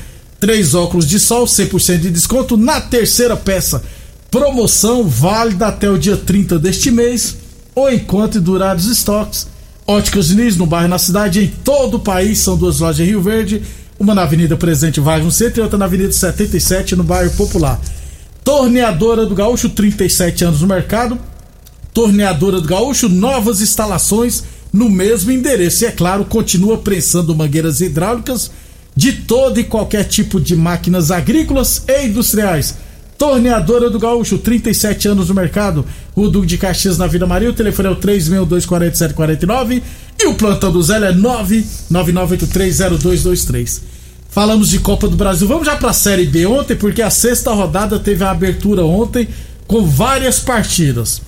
Três 0.44 0.74
óculos 0.74 1.08
de 1.08 1.18
sol, 1.18 1.46
100% 1.46 2.00
de 2.00 2.10
desconto 2.10 2.54
na 2.54 2.78
terceira 2.78 3.34
peça. 3.34 3.82
Promoção 4.30 5.08
válida 5.08 5.68
até 5.68 5.88
o 5.88 5.96
dia 5.96 6.18
30 6.18 6.58
deste 6.58 6.90
mês 6.90 7.38
ou 7.74 7.90
enquanto 7.90 8.42
durar 8.42 8.76
os 8.76 8.84
estoques. 8.84 9.46
Óticas 9.86 10.26
Diniz, 10.26 10.54
no 10.54 10.66
bairro, 10.66 10.88
na 10.88 10.98
cidade, 10.98 11.42
em 11.42 11.46
todo 11.48 11.94
o 11.94 12.00
país. 12.00 12.40
São 12.40 12.58
duas 12.58 12.80
lojas 12.80 13.00
em 13.00 13.08
Rio 13.08 13.22
Verde. 13.22 13.62
Uma 13.98 14.14
na 14.14 14.24
Avenida 14.24 14.54
Presidente 14.54 15.00
Vargas 15.00 15.24
no 15.24 15.32
centro 15.32 15.60
e 15.60 15.62
outra 15.62 15.78
na 15.78 15.86
Avenida 15.86 16.12
77, 16.12 16.94
no 16.94 17.04
bairro 17.04 17.30
Popular. 17.30 17.80
Torneadora 18.44 19.24
do 19.24 19.34
Gaúcho, 19.34 19.70
37 19.70 20.44
anos 20.44 20.60
no 20.60 20.66
mercado. 20.66 21.18
Torneadora 21.94 22.60
do 22.60 22.68
Gaúcho, 22.68 23.08
novas 23.08 23.62
instalações 23.62 24.44
no 24.70 24.90
mesmo 24.90 25.32
endereço. 25.32 25.84
E 25.84 25.86
é 25.86 25.90
claro, 25.90 26.22
continua 26.26 26.76
prensando 26.76 27.34
mangueiras 27.34 27.80
hidráulicas 27.80 28.50
de 28.96 29.12
todo 29.12 29.58
e 29.58 29.64
qualquer 29.64 30.04
tipo 30.04 30.40
de 30.40 30.54
máquinas 30.54 31.10
agrícolas 31.10 31.82
e 31.88 32.06
industriais. 32.06 32.76
Torneadora 33.18 33.90
do 33.90 33.98
Gaúcho, 33.98 34.38
37 34.38 35.08
anos 35.08 35.28
no 35.28 35.34
mercado. 35.34 35.84
O 36.14 36.28
Duque 36.28 36.46
de 36.46 36.56
Caxias 36.58 36.96
na 36.98 37.06
Vila 37.06 37.26
Maria. 37.26 37.48
O 37.50 37.54
telefone 37.54 37.88
é 37.88 37.92
o 37.92 37.96
3624749 37.96 39.82
e 40.18 40.26
o 40.26 40.34
plantão 40.34 40.70
do 40.72 40.82
Zé 40.82 40.96
é 40.96 41.12
999830223. 41.12 43.80
Falamos 44.28 44.68
de 44.68 44.80
Copa 44.80 45.06
do 45.06 45.16
Brasil. 45.16 45.46
Vamos 45.46 45.66
já 45.66 45.76
para 45.76 45.90
a 45.90 45.94
Série 45.94 46.26
B 46.26 46.44
ontem, 46.46 46.74
porque 46.74 47.02
a 47.02 47.10
sexta 47.10 47.52
rodada 47.52 48.00
teve 48.00 48.24
a 48.24 48.32
abertura 48.32 48.84
ontem 48.84 49.28
com 49.66 49.86
várias 49.86 50.40
partidas. 50.40 51.22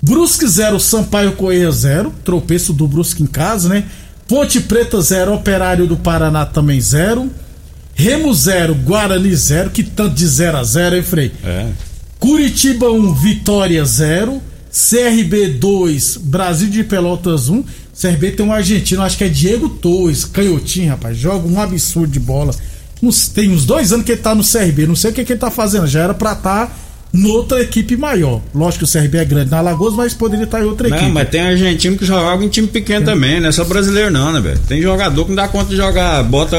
Brusque 0.00 0.46
0, 0.46 0.80
Sampaio 0.80 1.32
Correia 1.32 1.70
0, 1.70 2.10
tropeço 2.24 2.72
do 2.72 2.86
Brusque 2.86 3.22
em 3.22 3.26
casa, 3.26 3.68
né? 3.68 3.84
Ponte 4.28 4.60
Preta 4.60 5.00
0, 5.00 5.34
Operário 5.34 5.86
do 5.86 5.96
Paraná 5.96 6.44
também 6.44 6.80
0. 6.80 7.30
Remo 7.94 8.32
0, 8.32 8.74
Guarani 8.76 9.34
0, 9.34 9.70
que 9.70 9.82
tanto 9.82 10.14
de 10.14 10.26
0 10.26 10.58
a 10.58 10.62
0, 10.64 10.96
hein, 10.96 11.02
Frei? 11.02 11.32
É. 11.44 11.66
Curitiba 12.20 12.90
1, 12.90 13.14
Vitória 13.14 13.84
0. 13.84 14.40
CRB 14.70 15.48
2, 15.58 16.18
Brasil 16.18 16.68
de 16.68 16.84
Pelotas 16.84 17.48
1. 17.48 17.64
CRB 18.00 18.32
tem 18.32 18.46
um 18.46 18.52
argentino, 18.52 19.02
acho 19.02 19.16
que 19.18 19.24
é 19.24 19.28
Diego 19.28 19.68
Torres, 19.68 20.24
canhotinho, 20.24 20.90
rapaz. 20.90 21.16
Joga 21.16 21.48
um 21.48 21.60
absurdo 21.60 22.12
de 22.12 22.20
bola. 22.20 22.54
uns- 23.02 23.28
tem 23.28 23.50
uns 23.50 23.64
dois 23.64 23.92
anos 23.92 24.04
que 24.04 24.12
ele 24.12 24.20
tá 24.20 24.34
no 24.34 24.42
CRB. 24.44 24.86
Não 24.86 24.94
sei 24.96 25.10
o 25.10 25.14
que, 25.14 25.24
que 25.24 25.32
ele 25.32 25.40
tá 25.40 25.50
fazendo. 25.50 25.86
Já 25.86 26.00
era 26.02 26.14
pra 26.14 26.32
estar 26.32 26.76
noutra 27.12 27.60
equipe 27.60 27.96
maior. 27.96 28.40
Lógico 28.54 28.84
que 28.84 28.90
o 28.90 29.00
CRB 29.00 29.18
é 29.18 29.24
grande 29.24 29.50
na 29.50 29.58
Alagoas, 29.58 29.94
mas 29.94 30.14
poderia 30.14 30.44
estar 30.44 30.60
em 30.60 30.64
outra 30.64 30.88
Não, 30.88 30.96
equipe. 30.96 31.12
mas 31.12 31.28
tem 31.28 31.40
argentino 31.40 31.96
que 31.96 32.04
joga 32.04 32.44
em 32.44 32.48
time 32.48 32.68
pequeno 32.68 33.04
também, 33.04 33.40
não 33.40 33.48
é 33.48 33.52
só 33.52 33.64
brasileiro 33.64 34.10
não, 34.10 34.32
né, 34.32 34.40
velho? 34.40 34.58
Tem 34.68 34.80
jogador 34.82 35.24
que 35.24 35.30
não 35.30 35.36
dá 35.36 35.48
conta 35.48 35.70
de 35.70 35.76
jogar, 35.76 36.22
bota 36.24 36.56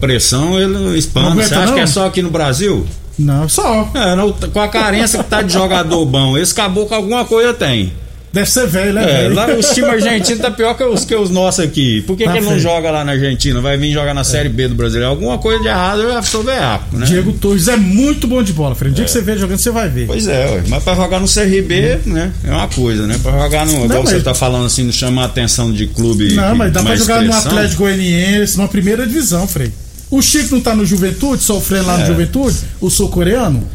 pressão, 0.00 0.58
ele 0.58 0.72
Não 0.72 0.94
espana. 0.94 1.34
Você 1.42 1.54
acha 1.54 1.66
não? 1.66 1.74
que 1.74 1.80
é 1.80 1.86
só 1.86 2.06
aqui 2.06 2.22
no 2.22 2.30
Brasil? 2.30 2.86
Não, 3.18 3.48
só. 3.48 3.88
É, 3.94 4.14
não, 4.14 4.32
com 4.32 4.60
a 4.60 4.68
carência 4.68 5.22
que 5.22 5.30
tá 5.30 5.40
de 5.40 5.52
jogador 5.52 6.04
bom, 6.04 6.36
esse 6.36 6.54
caboclo 6.54 6.94
alguma 6.94 7.24
coisa 7.24 7.54
tem. 7.54 7.92
Deve 8.36 8.50
ser 8.50 8.66
velho, 8.66 8.92
né, 8.92 9.24
É, 9.24 9.28
lá 9.28 9.46
os 9.54 9.70
times 9.70 9.90
argentinos 9.90 10.40
tá 10.42 10.50
pior 10.50 10.74
que 10.76 10.84
os, 10.84 11.04
que 11.06 11.14
os 11.14 11.30
nossos 11.30 11.64
aqui. 11.64 12.02
Por 12.02 12.16
que, 12.16 12.24
Tá 12.24 12.32
que 12.32 12.38
ele 12.38 12.46
não 12.46 12.58
joga 12.58 12.90
lá 12.90 13.02
na 13.04 13.12
Argentina? 13.12 13.60
Vai 13.62 13.78
vir 13.78 13.92
jogar 13.92 14.12
na 14.12 14.24
Série 14.24 14.48
B 14.50 14.68
do 14.68 14.74
Brasileiro? 14.74 15.08
Alguma 15.10 15.38
coisa 15.38 15.62
de 15.62 15.68
errado 15.68 16.02
eu 16.02 16.12
já 16.12 16.22
sou 16.22 16.42
veaco, 16.42 16.96
né? 16.98 17.06
Diego 17.06 17.32
Torres 17.32 17.66
é 17.68 17.76
muito 17.76 18.26
bom 18.26 18.42
de 18.42 18.52
bola, 18.52 18.74
Fred. 18.74 18.92
O 18.92 18.94
dia 18.94 19.04
que 19.06 19.10
você 19.10 19.22
vê 19.22 19.38
jogando, 19.38 19.58
você 19.58 19.70
vai 19.70 19.88
ver. 19.88 20.06
Pois 20.06 20.28
é, 20.28 20.46
ué. 20.50 20.62
mas 20.68 20.82
pra 20.82 20.94
jogar 20.94 21.18
no 21.18 21.26
CRB, 21.26 22.00
né? 22.04 22.30
É 22.44 22.50
uma 22.50 22.68
coisa, 22.68 23.06
né? 23.06 23.18
Pra 23.22 23.32
jogar 23.32 23.64
no. 23.64 23.84
Igual 23.86 24.02
mas- 24.02 24.10
você 24.10 24.20
tá 24.20 24.34
falando 24.34 24.66
assim, 24.66 24.82
não 24.82 24.92
chama 24.92 25.22
a 25.22 25.24
atenção 25.24 25.72
de 25.72 25.86
clube. 25.86 26.34
Não, 26.34 26.54
mas 26.54 26.70
dá 26.72 26.82
pra 26.82 26.94
jogar 26.94 27.22
no 27.22 27.30
expressão. 27.30 27.52
Atlético 27.52 27.82
Goianiense, 27.84 28.58
numa 28.58 28.68
primeira 28.68 29.06
divisão, 29.06 29.48
Frei. 29.48 29.72
O 30.10 30.20
Chico 30.20 30.54
não 30.54 30.60
tá 30.60 30.74
no 30.74 30.84
Juventude, 30.84 31.42
sofrendo 31.42 31.86
lá 31.86 31.96
no 31.96 32.02
É. 32.04 32.06
Juventude, 32.06 32.56
o 32.82 32.90
sul-coreano. 32.90 33.66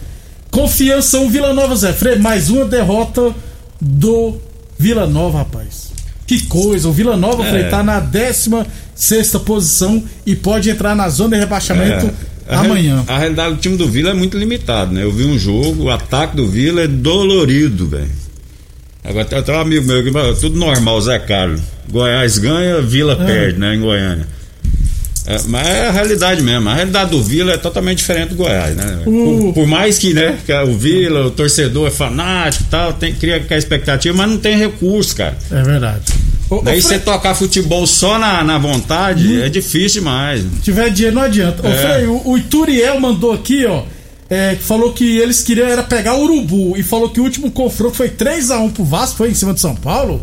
Confiança 0.52 1.18
o 1.20 1.30
Vila 1.30 1.54
Nova 1.54 1.76
Zé. 1.76 1.94
Frei, 1.94 2.18
mais 2.18 2.50
uma 2.50 2.66
derrota 2.66 3.34
do 3.80 4.36
Vila 4.82 5.06
Nova, 5.06 5.38
rapaz. 5.40 5.92
Que 6.26 6.46
coisa, 6.48 6.88
o 6.90 6.92
Vila 6.92 7.16
Nova, 7.16 7.46
É. 7.46 7.70
tá 7.70 7.84
na 7.84 8.00
16 8.00 9.32
posição 9.46 10.04
e 10.26 10.36
pode 10.36 10.70
entrar 10.72 10.96
na 10.96 11.08
zona 11.08 11.36
de 11.36 11.42
rebaixamento 11.42 12.10
É, 12.48 12.56
a 12.56 12.60
amanhã. 12.62 13.04
A 13.08 13.18
realidade 13.20 13.56
do 13.56 13.62
time 13.62 13.78
do 13.78 13.88
Vila 13.88 14.10
é 14.10 14.14
muito 14.14 14.38
limitado, 14.38 14.92
né? 14.92 15.04
Eu 15.04 15.12
vi 15.12 15.26
um 15.26 15.38
jogo, 15.38 15.84
o 15.84 15.92
ataque 15.92 16.36
do 16.36 16.48
Vila 16.48 16.82
é 16.82 16.88
dolorido, 16.88 17.88
velho. 17.88 18.10
Agora 19.04 19.26
tem 19.26 19.38
até 19.38 19.56
um 19.56 19.60
amigo 19.60 19.86
meu 19.86 20.04
que 20.04 20.40
tudo 20.40 20.58
normal, 20.58 21.00
Zé 21.02 21.20
Carlos. 21.20 21.62
Goiás 21.90 22.38
ganha, 22.40 22.82
Vila 22.82 23.14
É. 23.14 23.26
perde, 23.26 23.60
né? 23.60 23.76
Em 23.76 23.82
Goiânia. 23.82 24.28
É, 25.26 25.38
mas 25.48 25.68
é 25.68 25.88
a 25.88 25.92
realidade 25.92 26.42
mesmo. 26.42 26.68
A 26.70 26.74
realidade 26.74 27.12
do 27.12 27.22
Vila 27.24 27.54
é 27.54 27.58
totalmente 27.58 28.00
diferente 28.00 28.30
do 28.30 28.36
Goiás, 28.36 28.76
né? 28.76 29.02
O- 29.06 29.12
Por, 29.44 29.54
por 29.54 29.68
mais 29.68 29.98
que, 30.00 30.14
né, 30.14 30.38
que 30.46 30.52
o 30.54 30.76
Vila, 30.78 31.28
o 31.28 31.32
torcedor 31.32 31.88
é 31.88 31.92
fanático 31.92 32.64
e 32.64 32.68
tal, 32.68 32.94
tem, 32.94 33.14
cria 33.14 33.36
aquela 33.38 33.58
expectativa, 33.60 34.18
mas 34.18 34.30
não 34.30 34.38
tem 34.38 34.58
recurso, 34.58 35.16
cara. 35.16 35.38
É 35.52 35.62
verdade. 35.62 36.06
Daí 36.64 36.82
você 36.82 37.00
tocar 37.00 37.34
futebol 37.36 37.88
só 37.88 38.20
na, 38.20 38.44
na 38.44 38.58
vontade 38.58 39.42
é 39.42 39.48
difícil 39.48 40.02
demais. 40.02 40.42
Se 40.42 40.62
tiver 40.64 40.90
dinheiro, 40.90 41.16
não 41.16 41.24
adianta. 41.24 41.66
Ô, 41.66 41.70
É. 41.72 41.78
Frei, 41.78 42.08
o, 42.08 42.22
o 42.26 42.38
Ituriel 42.38 43.00
mandou 43.00 43.32
aqui, 43.32 43.66
ó. 43.66 43.84
é, 44.30 44.56
que 44.56 44.64
falou 44.64 44.92
que 44.92 45.18
eles 45.18 45.42
queriam 45.44 45.68
era 45.68 45.82
pegar 45.84 46.16
o 46.16 46.24
Urubu 46.24 46.76
e 46.76 46.84
falou 46.84 47.10
que 47.10 47.22
o 47.22 47.24
último 47.24 47.50
confronto 47.52 47.96
foi 47.96 48.10
3x1 48.10 48.72
pro 48.74 48.84
Vasco, 48.84 49.18
foi 49.18 49.30
em 49.30 49.34
cima 49.34 49.54
de 49.54 49.62
São 49.62 49.76
Paulo? 49.76 50.22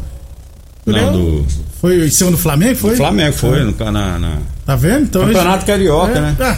Não, 0.85 1.13
do, 1.13 1.47
Foi 1.81 2.07
em 2.07 2.11
cima 2.11 2.31
do 2.33 2.39
Flamengo, 2.39 2.77
foi? 2.77 2.95
O 2.95 2.97
Flamengo 2.97 3.37
foi 3.37 3.63
no, 3.65 3.75
na, 3.93 4.19
na- 4.19 4.39
Tá 4.67 4.77
vendo? 4.77 5.03
Então, 5.05 5.25
Campeonato 5.25 5.65
Carioca, 5.65 6.19
é, 6.19 6.21
né? 6.21 6.37
Ah, 6.41 6.57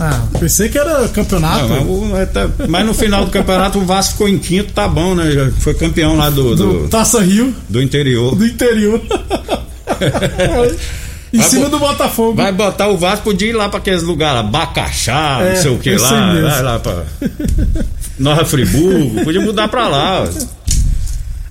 ah, 0.00 0.20
pensei 0.40 0.68
que 0.68 0.78
era 0.78 1.06
campeonato. 1.08 1.68
Não, 1.68 2.00
mas, 2.10 2.22
até- 2.22 2.48
mas 2.68 2.86
no 2.86 2.94
final 2.94 3.24
do 3.24 3.30
campeonato 3.30 3.78
o 3.78 3.84
Vasco 3.84 4.12
ficou 4.12 4.28
em 4.28 4.38
quinto, 4.38 4.72
tá 4.72 4.88
bom, 4.88 5.14
né? 5.14 5.30
Já 5.30 5.50
Foi 5.60 5.74
campeão 5.74 6.16
lá 6.16 6.30
do, 6.30 6.56
do 6.56 6.72
do, 6.82 6.88
Taça 6.88 7.20
Rio, 7.20 7.54
do 7.68 7.80
interior. 7.82 8.34
do 8.34 8.46
interior. 8.46 9.00
em 11.32 11.38
Vai 11.38 11.48
cima 11.48 11.68
do 11.68 11.78
Botafogo. 11.78 12.34
Vai 12.36 12.52
botar 12.52 12.88
o 12.88 12.96
Vasco, 12.96 13.24
podia 13.24 13.48
ir 13.50 13.52
lá 13.52 13.68
pra 13.68 13.78
aqueles 13.78 14.02
lugares, 14.02 14.48
Bacaxá, 14.50 15.38
É, 15.42 15.54
não 15.54 15.62
sei 15.62 15.70
o 15.70 15.78
que 15.78 15.96
lá, 15.96 16.32
vai 16.34 16.62
lá 16.62 16.78
pra 16.78 17.02
Nova 18.18 18.44
Friburgo, 18.44 19.24
podia 19.24 19.40
mudar 19.40 19.68
pra 19.68 19.88
lá. 19.88 20.22
ó. 20.24 20.65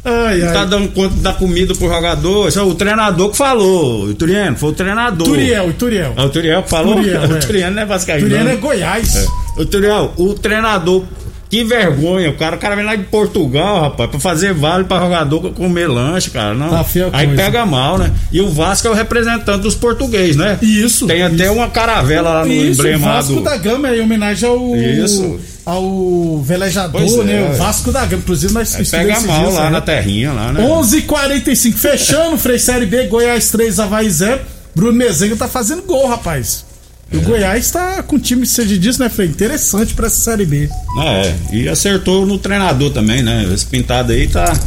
Ai, 0.06 0.38
Não 0.38 0.48
ai. 0.50 0.54
tá 0.54 0.66
dando 0.66 0.88
conta 0.90 1.16
da 1.16 1.34
comida 1.34 1.74
pro 1.74 1.88
jogador. 1.90 2.48
Isso 2.48 2.60
é 2.60 2.62
o 2.62 2.76
treinador 2.76 3.32
que 3.32 3.38
falou. 3.38 4.04
O 4.06 4.14
Turiano, 4.14 4.56
foi 4.56 4.70
o 4.70 4.74
treinador. 4.74 5.28
Turiel, 5.28 5.70
Ituriel. 5.72 6.14
Ah, 6.16 6.26
o 6.26 6.30
Turiel 6.30 6.62
que 6.64 6.70
falou? 6.70 6.96
Turiel, 6.96 7.22
o 7.28 7.36
é. 7.36 7.40
Turiano 7.40 7.76
não 7.76 7.82
é 7.82 7.86
vascaíno. 7.86 8.28
Turiel 8.28 8.44
não. 8.46 8.52
é 8.52 8.56
Goiás. 8.56 9.28
Ô, 9.58 9.66
Turiel, 9.66 10.14
o 10.16 10.34
treinador, 10.36 11.04
que 11.50 11.64
vergonha, 11.64 12.30
o 12.30 12.34
cara, 12.34 12.56
o 12.56 12.60
cara 12.60 12.76
vem 12.76 12.84
lá 12.84 12.96
de 12.96 13.04
Portugal, 13.04 13.82
rapaz, 13.82 14.10
pra 14.10 14.20
fazer 14.20 14.54
vale 14.54 14.84
pra 14.86 15.00
jogador 15.00 15.54
comer 15.54 15.88
lanche, 15.88 16.30
cara. 16.32 16.54
Não. 16.54 16.70
Tá 16.70 16.86
Aí 17.14 17.28
coisa. 17.28 17.44
pega 17.44 17.66
mal, 17.66 17.98
né? 17.98 18.12
E 18.32 18.42
o 18.42 18.50
Vasco 18.50 18.88
é 18.88 18.92
o 18.92 18.94
representante 18.94 19.62
dos 19.62 19.76
portugueses, 19.76 20.36
né? 20.36 20.58
Isso. 20.62 21.06
Tem 21.08 21.24
até 21.24 21.50
uma 21.52 21.70
caravela 21.70 22.34
lá 22.34 22.46
no 22.46 22.52
Isso, 22.52 22.82
o 22.82 22.86
emblema 22.86 23.08
lá 23.08 23.14
Vasco 23.16 23.36
do. 23.36 23.42
da 23.42 23.58
Gama 23.58 23.90
é 23.90 23.98
em 23.98 24.02
homenagem 24.02 24.50
ao. 24.50 24.76
Isso. 24.76 25.40
Ao 25.66 26.42
velejador, 26.44 27.02
é, 27.02 27.24
né? 27.24 27.42
ué. 27.42 27.52
O 27.52 27.58
Vasco 27.58 27.92
da 27.92 28.06
Gama. 28.06 28.22
Inclusive, 28.22 28.54
nós 28.54 28.70
estudamos 28.78 28.92
pega 28.92 29.28
mal 29.28 29.42
dias, 29.42 29.54
lá 29.56 29.64
né? 29.66 29.70
na 29.70 29.82
terrinha, 29.82 30.32
lá, 30.34 30.52
né? 30.52 30.62
11:45 30.62 31.74
fechando, 31.74 32.38
Frei 32.38 32.60
Série 32.60 32.86
B, 32.86 33.08
Goiás 33.08 33.50
3, 33.50 33.80
Havaí 33.80 34.10
0. 34.10 34.42
Bruno 34.76 34.94
Mezenga 34.94 35.36
tá 35.36 35.48
fazendo 35.48 35.84
gol, 35.84 36.08
rapaz. 36.08 36.66
E 37.12 37.18
o 37.18 37.22
É. 37.22 37.24
Goiás 37.24 37.70
tá 37.72 38.02
com 38.04 38.18
time, 38.20 38.46
seja 38.46 38.78
disso, 38.78 39.00
né, 39.00 39.10
Frei? 39.10 39.28
Interessante 39.28 39.94
pra 39.94 40.08
essa 40.08 40.18
Série 40.22 40.46
B. 40.46 40.70
É, 41.02 41.36
e 41.54 41.70
acertou 41.70 42.26
no 42.26 42.38
treinador 42.38 42.92
também, 42.92 43.22
né? 43.22 43.48
Esse 43.54 43.66
pintado 43.66 44.12
aí 44.12 44.28
tá. 44.28 44.58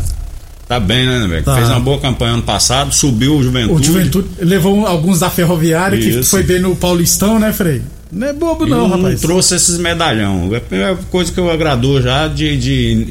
Tá 0.68 0.78
bem, 0.78 1.06
né, 1.06 1.26
velho? 1.26 1.42
Tá. 1.42 1.56
Fez 1.56 1.68
uma 1.68 1.80
boa 1.80 1.98
campanha 1.98 2.34
ano 2.34 2.42
passado, 2.42 2.92
subiu 2.94 3.36
o 3.36 3.42
Juventude. 3.42 3.80
O 3.80 3.84
Juventude 3.84 4.28
levou 4.40 4.86
alguns 4.86 5.18
da 5.20 5.30
Ferroviária, 5.30 5.98
que 5.98 6.08
Isso. 6.10 6.28
foi 6.30 6.42
bem 6.42 6.60
no 6.60 6.76
Paulistão, 6.76 7.38
né, 7.38 7.52
Frei? 7.54 7.80
Não 8.12 8.26
é 8.28 8.32
bobo, 8.34 8.66
E 8.66 8.70
não, 8.70 8.88
rapaz. 8.88 9.20
trouxe 9.20 9.54
esses 9.54 9.78
medalhão. 9.78 10.54
A 10.54 10.60
primeira 10.60 10.94
coisa 11.10 11.32
que 11.32 11.40
eu 11.40 11.50
agradou 11.50 12.00
já 12.02 12.28
de, 12.28 12.56
de, 12.58 13.06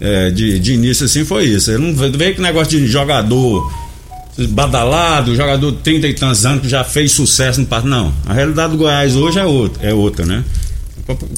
é, 0.00 0.30
de, 0.30 0.58
de 0.58 0.74
início 0.74 1.06
assim 1.06 1.24
foi 1.24 1.44
isso. 1.46 1.70
Eu 1.70 1.78
não 1.78 1.94
veio 1.94 2.34
que 2.34 2.40
negócio 2.42 2.78
de 2.78 2.86
jogador 2.86 3.70
badalado, 4.46 5.34
jogador 5.34 5.72
de 5.72 5.78
30 5.78 6.06
e 6.08 6.14
tantos 6.14 6.46
anos 6.46 6.62
que 6.62 6.68
já 6.68 6.84
fez 6.84 7.12
sucesso 7.12 7.60
no 7.60 7.66
passado. 7.66 7.88
Não. 7.88 8.12
A 8.26 8.32
realidade 8.32 8.72
do 8.72 8.78
Goiás 8.78 9.16
hoje 9.16 9.38
é 9.38 9.44
outra, 9.44 9.88
é 9.88 9.92
outra 9.92 10.24
né? 10.24 10.44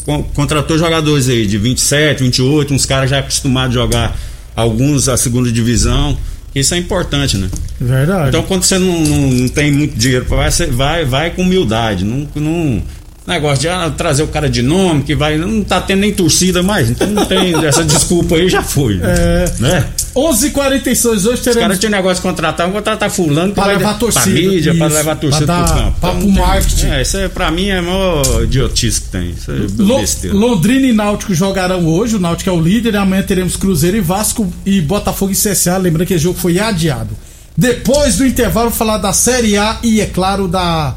Con- 0.04 0.22
Contratou 0.34 0.76
jogadores 0.76 1.28
aí 1.28 1.46
de 1.46 1.56
27, 1.56 2.22
28, 2.22 2.74
uns 2.74 2.84
caras 2.86 3.08
já 3.08 3.20
acostumados 3.20 3.76
a 3.76 3.80
jogar 3.80 4.18
alguns 4.54 5.08
a 5.08 5.16
segunda 5.16 5.50
divisão. 5.50 6.16
Isso 6.54 6.74
é 6.74 6.78
importante, 6.78 7.36
né? 7.36 7.48
Verdade. 7.80 8.28
Então 8.30 8.42
quando 8.42 8.64
você 8.64 8.78
não, 8.78 9.00
não, 9.00 9.30
não 9.30 9.48
tem 9.48 9.70
muito 9.70 9.96
dinheiro, 9.96 10.26
vai, 10.28 10.50
você 10.50 10.66
vai, 10.66 11.04
vai 11.04 11.30
com 11.30 11.42
humildade. 11.42 12.04
Não, 12.04 12.26
não, 12.34 12.82
negócio 13.26 13.60
de 13.60 13.68
ah, 13.68 13.88
trazer 13.96 14.24
o 14.24 14.28
cara 14.28 14.50
de 14.50 14.60
nome, 14.60 15.04
que 15.04 15.14
vai. 15.14 15.38
Não 15.38 15.62
tá 15.62 15.80
tendo 15.80 16.00
nem 16.00 16.12
torcida 16.12 16.62
mais. 16.62 16.90
Então 16.90 17.06
não 17.06 17.24
tem. 17.24 17.54
essa 17.64 17.84
desculpa 17.84 18.34
aí 18.34 18.48
já 18.48 18.62
foi. 18.62 19.00
É. 19.02 19.52
Né? 19.60 19.86
11:46 20.14 21.06
hoje 21.26 21.34
Os 21.34 21.40
teremos 21.40 21.60
caras 21.62 21.78
tinham 21.78 21.90
negócio 21.92 22.16
de 22.16 22.22
contratar, 22.22 22.66
vão 22.66 22.74
contratar 22.74 23.10
fulano 23.10 23.54
vai 23.54 23.68
levar 23.68 23.90
a 23.90 23.94
pra 23.94 23.98
torcida, 23.98 24.30
mídia, 24.30 24.74
pra 24.74 24.86
isso, 24.86 24.96
levar 24.96 25.12
a 25.12 25.16
torcida 25.16 25.46
pra 25.46 25.62
pro 25.64 25.74
campo. 25.74 26.00
pra- 26.00 26.10
Então, 26.10 26.20
pro 26.20 26.30
marketing. 26.30 26.86
É, 26.86 27.02
isso 27.02 27.16
é, 27.16 27.28
pra 27.28 27.50
mim 27.50 27.68
é 27.68 27.78
a 27.78 27.82
maior 27.82 28.42
idiotice 28.44 29.00
que 29.02 29.08
tem. 29.08 29.30
Isso 29.30 29.50
é 29.50 29.54
Lo- 29.78 29.98
besteira. 30.00 30.36
Londrina 30.36 30.86
e 30.86 30.92
Náutico 30.92 31.32
jogarão 31.34 31.86
hoje. 31.86 32.16
O 32.16 32.18
Náutico 32.20 32.50
é 32.50 32.52
o 32.52 32.60
líder. 32.60 32.94
E 32.94 32.96
amanhã 32.96 33.22
teremos 33.22 33.56
Cruzeiro 33.56 33.96
e 33.96 34.00
Vasco 34.00 34.52
e 34.66 34.80
Botafogo 34.80 35.32
e 35.32 35.34
CSA. 35.36 35.76
Lembrando 35.76 36.06
que 36.06 36.14
o 36.14 36.18
jogo 36.18 36.38
foi 36.38 36.58
adiado. 36.58 37.10
Depois 37.56 38.16
do 38.16 38.26
intervalo, 38.26 38.70
falar 38.70 38.98
da 38.98 39.12
Série 39.12 39.56
A 39.56 39.78
e, 39.82 40.00
é 40.00 40.06
claro, 40.06 40.48
da 40.48 40.94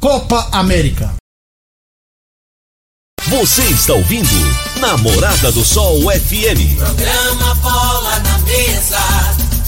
Copa 0.00 0.48
América. 0.52 1.14
Você 3.28 3.62
está 3.62 3.92
ouvindo 3.92 4.28
Namorada 4.78 5.50
do 5.50 5.64
Sol 5.64 6.00
FM. 6.02 6.76
Programa 6.76 7.54
Bola 7.56 8.20
na 8.20 8.38
Mesa, 8.38 9.00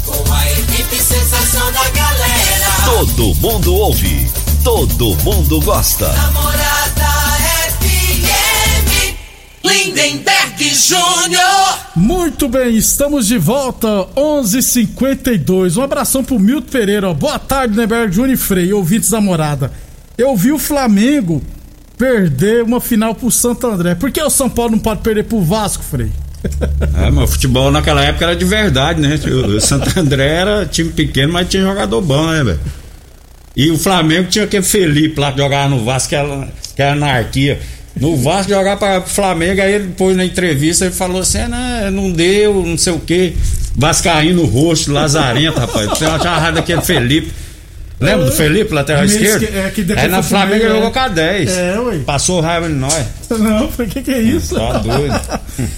com 0.06 0.32
a 0.32 0.52
equipe 0.52 0.94
sensação 0.94 1.72
da 1.72 1.90
galera. 1.90 2.70
Todo 2.84 3.34
mundo 3.34 3.74
ouve, 3.74 4.30
todo 4.62 5.16
mundo 5.24 5.60
gosta. 5.62 6.06
Namorada 6.12 7.08
FM, 7.80 9.16
Lindenberg 9.64 10.74
Júnior. 10.76 11.78
Muito 11.96 12.48
bem, 12.48 12.76
estamos 12.76 13.26
de 13.26 13.38
volta, 13.38 13.88
11:52. 14.14 15.76
Um 15.76 15.82
abração 15.82 16.22
pro 16.22 16.38
Milton 16.38 16.70
Pereira. 16.70 17.12
Boa 17.12 17.40
tarde, 17.40 17.76
Neberg 17.76 18.14
Júnior 18.14 18.34
e 18.34 18.36
Frei, 18.36 18.72
ouvintes 18.72 19.10
da 19.10 19.20
morada. 19.20 19.72
Eu 20.16 20.36
vi 20.36 20.52
o 20.52 20.60
Flamengo 20.60 21.42
perder 21.98 22.62
uma 22.62 22.80
final 22.80 23.14
pro 23.14 23.30
Santo 23.30 23.66
André. 23.66 23.94
Por 23.96 24.10
que 24.10 24.22
o 24.22 24.30
São 24.30 24.48
Paulo 24.48 24.72
não 24.72 24.78
pode 24.78 25.02
perder 25.02 25.24
pro 25.24 25.42
Vasco, 25.42 25.82
Frei? 25.82 26.10
É, 26.96 27.10
mas 27.10 27.24
o 27.24 27.32
futebol 27.32 27.70
naquela 27.70 28.02
época 28.02 28.24
era 28.26 28.36
de 28.36 28.44
verdade, 28.44 29.00
né? 29.00 29.18
O 29.56 29.60
Santo 29.60 29.98
André 29.98 30.26
era 30.26 30.64
time 30.64 30.90
pequeno, 30.90 31.32
mas 31.32 31.48
tinha 31.48 31.64
jogador 31.64 32.00
bom, 32.00 32.26
né, 32.28 32.44
velho? 32.44 32.60
E 33.56 33.70
o 33.70 33.76
Flamengo 33.76 34.28
tinha 34.28 34.44
aquele 34.44 34.62
Felipe 34.62 35.18
lá 35.18 35.32
que 35.32 35.38
jogava 35.38 35.68
no 35.68 35.84
Vasco, 35.84 36.10
que 36.10 36.14
era, 36.14 36.48
que 36.76 36.80
era 36.82 36.92
anarquia. 36.92 37.58
No 37.96 38.16
Vasco 38.16 38.52
jogar 38.52 38.76
para 38.76 39.00
Flamengo, 39.00 39.60
aí 39.60 39.72
ele 39.72 39.86
depois 39.88 40.16
na 40.16 40.24
entrevista 40.24 40.84
ele 40.84 40.94
falou 40.94 41.20
assim: 41.22 41.38
"Ah, 41.38 41.90
não, 41.90 42.02
não 42.02 42.12
deu, 42.12 42.64
não 42.64 42.78
sei 42.78 42.92
o 42.92 43.00
quê. 43.00 43.34
Vascaíno 43.74 44.42
no 44.42 44.48
rosto, 44.48 44.92
lazarento, 44.92 45.58
rapaz. 45.58 45.88
Você 45.88 46.04
achava 46.04 46.52
daquele 46.52 46.82
Felipe. 46.82 47.32
Lembra 48.00 48.26
do 48.26 48.32
Felipe, 48.32 48.72
lateral 48.72 49.04
esquerdo? 49.04 49.42
esque- 49.42 49.56
é, 49.56 49.70
que 49.70 49.82
depois 49.82 50.04
Aí 50.04 50.10
na 50.10 50.22
Flamengo 50.22 50.62
ele 50.64 50.72
é. 50.72 50.76
jogou 50.76 50.90
com 50.92 50.98
a 51.00 51.08
10. 51.08 51.50
É, 51.50 51.80
ué. 51.80 51.98
Passou 52.06 52.40
raiva 52.40 52.68
de 52.68 52.74
nós. 52.74 53.06
Não, 53.38 53.68
foi 53.72 53.86
que 53.86 54.00
que 54.02 54.10
é 54.12 54.20
isso? 54.20 54.54
Tá 54.54 54.78
doido. 54.78 55.18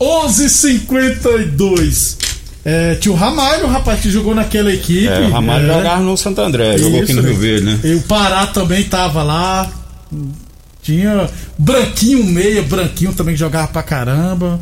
11:52. 0.00 2.16
É, 2.64 2.94
tinha 2.96 3.12
o 3.12 3.16
Ramalho, 3.16 3.64
o 3.64 3.68
rapaz 3.68 4.00
que 4.00 4.10
jogou 4.10 4.34
naquela 4.34 4.72
equipe. 4.72 5.06
É, 5.08 5.20
o 5.20 5.30
Ramalho 5.30 5.70
É. 5.70 5.74
jogava 5.74 6.02
no 6.02 6.16
Santo 6.16 6.40
André, 6.42 6.76
jogou 6.76 7.00
aqui 7.00 7.12
Isso, 7.12 7.22
no 7.22 7.28
Rio? 7.28 7.38
Verde, 7.38 7.64
né? 7.66 7.80
E 7.84 7.94
o 7.94 8.02
Pará 8.02 8.46
também 8.46 8.84
tava 8.84 9.22
lá. 9.22 9.70
Tinha 10.82 11.28
Branquinho 11.58 12.24
Meia, 12.24 12.62
Branquinho 12.62 13.12
também 13.14 13.34
que 13.34 13.40
jogava 13.40 13.68
pra 13.68 13.82
caramba. 13.82 14.60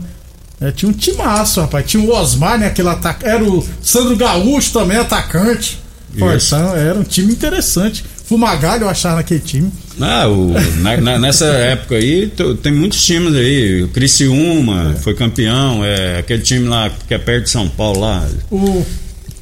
É, 0.60 0.70
tinha 0.72 0.88
um 0.88 0.92
timaço, 0.92 1.60
rapaz. 1.60 1.86
Tinha 1.86 2.02
o 2.02 2.10
Osmar, 2.12 2.58
né? 2.58 2.66
Aquele 2.66 2.88
ataque. 2.88 3.24
Era 3.26 3.42
o 3.42 3.66
Sandro 3.82 4.16
Gaúcho 4.16 4.72
também, 4.72 4.96
atacante. 4.98 5.80
Fortão, 6.16 6.76
era 6.76 6.98
um 6.98 7.02
time 7.02 7.32
interessante. 7.32 8.04
Fumagalho 8.24 8.82
eu 8.84 8.88
achava 8.88 9.16
naquele 9.16 9.40
time. 9.40 9.70
Ah, 10.00 10.28
o, 10.28 10.52
na- 10.80 10.96
na- 10.98 11.18
nessa 11.18 11.46
época 11.46 11.96
aí, 11.96 12.26
t- 12.28 12.54
tem 12.62 12.72
muitos 12.72 13.02
times 13.04 13.34
aí. 13.34 13.82
O 13.82 13.88
Criciúma 13.88 14.94
foi 15.02 15.14
campeão, 15.14 15.84
é 15.84 16.18
aquele 16.18 16.42
time 16.42 16.68
lá 16.68 16.90
que 17.06 17.14
é 17.14 17.18
perto 17.18 17.44
de 17.44 17.50
São 17.50 17.68
Paulo 17.68 18.00
lá. 18.00 18.26
O 18.50 18.84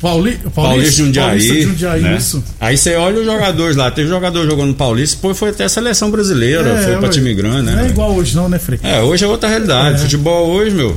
Pauli, 0.00 0.38
Paulista 0.54 0.92
Jundiaí. 1.02 1.26
Paulista 1.26 1.68
Jundiaí, 1.68 2.00
né? 2.02 2.16
isso. 2.16 2.44
Aí 2.60 2.76
você 2.76 2.94
olha 2.94 3.18
os 3.20 3.24
jogadores 3.24 3.76
lá, 3.76 3.90
teve 3.90 4.08
jogador 4.08 4.44
jogando 4.44 4.68
no 4.68 4.74
Paulista, 4.74 5.16
depois 5.16 5.36
foi 5.38 5.50
até 5.50 5.64
a 5.64 5.68
seleção 5.68 6.10
brasileira, 6.10 6.68
É, 6.70 6.82
foi 6.84 6.92
pra 6.96 7.02
ué. 7.04 7.08
time 7.08 7.34
grande, 7.34 7.62
né? 7.62 7.72
Não 7.76 7.80
é 7.80 7.88
igual 7.88 8.14
hoje, 8.14 8.36
não, 8.36 8.48
né, 8.48 8.58
Frei? 8.58 8.78
É, 8.82 9.00
hoje 9.00 9.24
é 9.24 9.26
outra 9.26 9.48
realidade. 9.48 10.02
Futebol 10.02 10.48
hoje, 10.50 10.70
meu. 10.74 10.96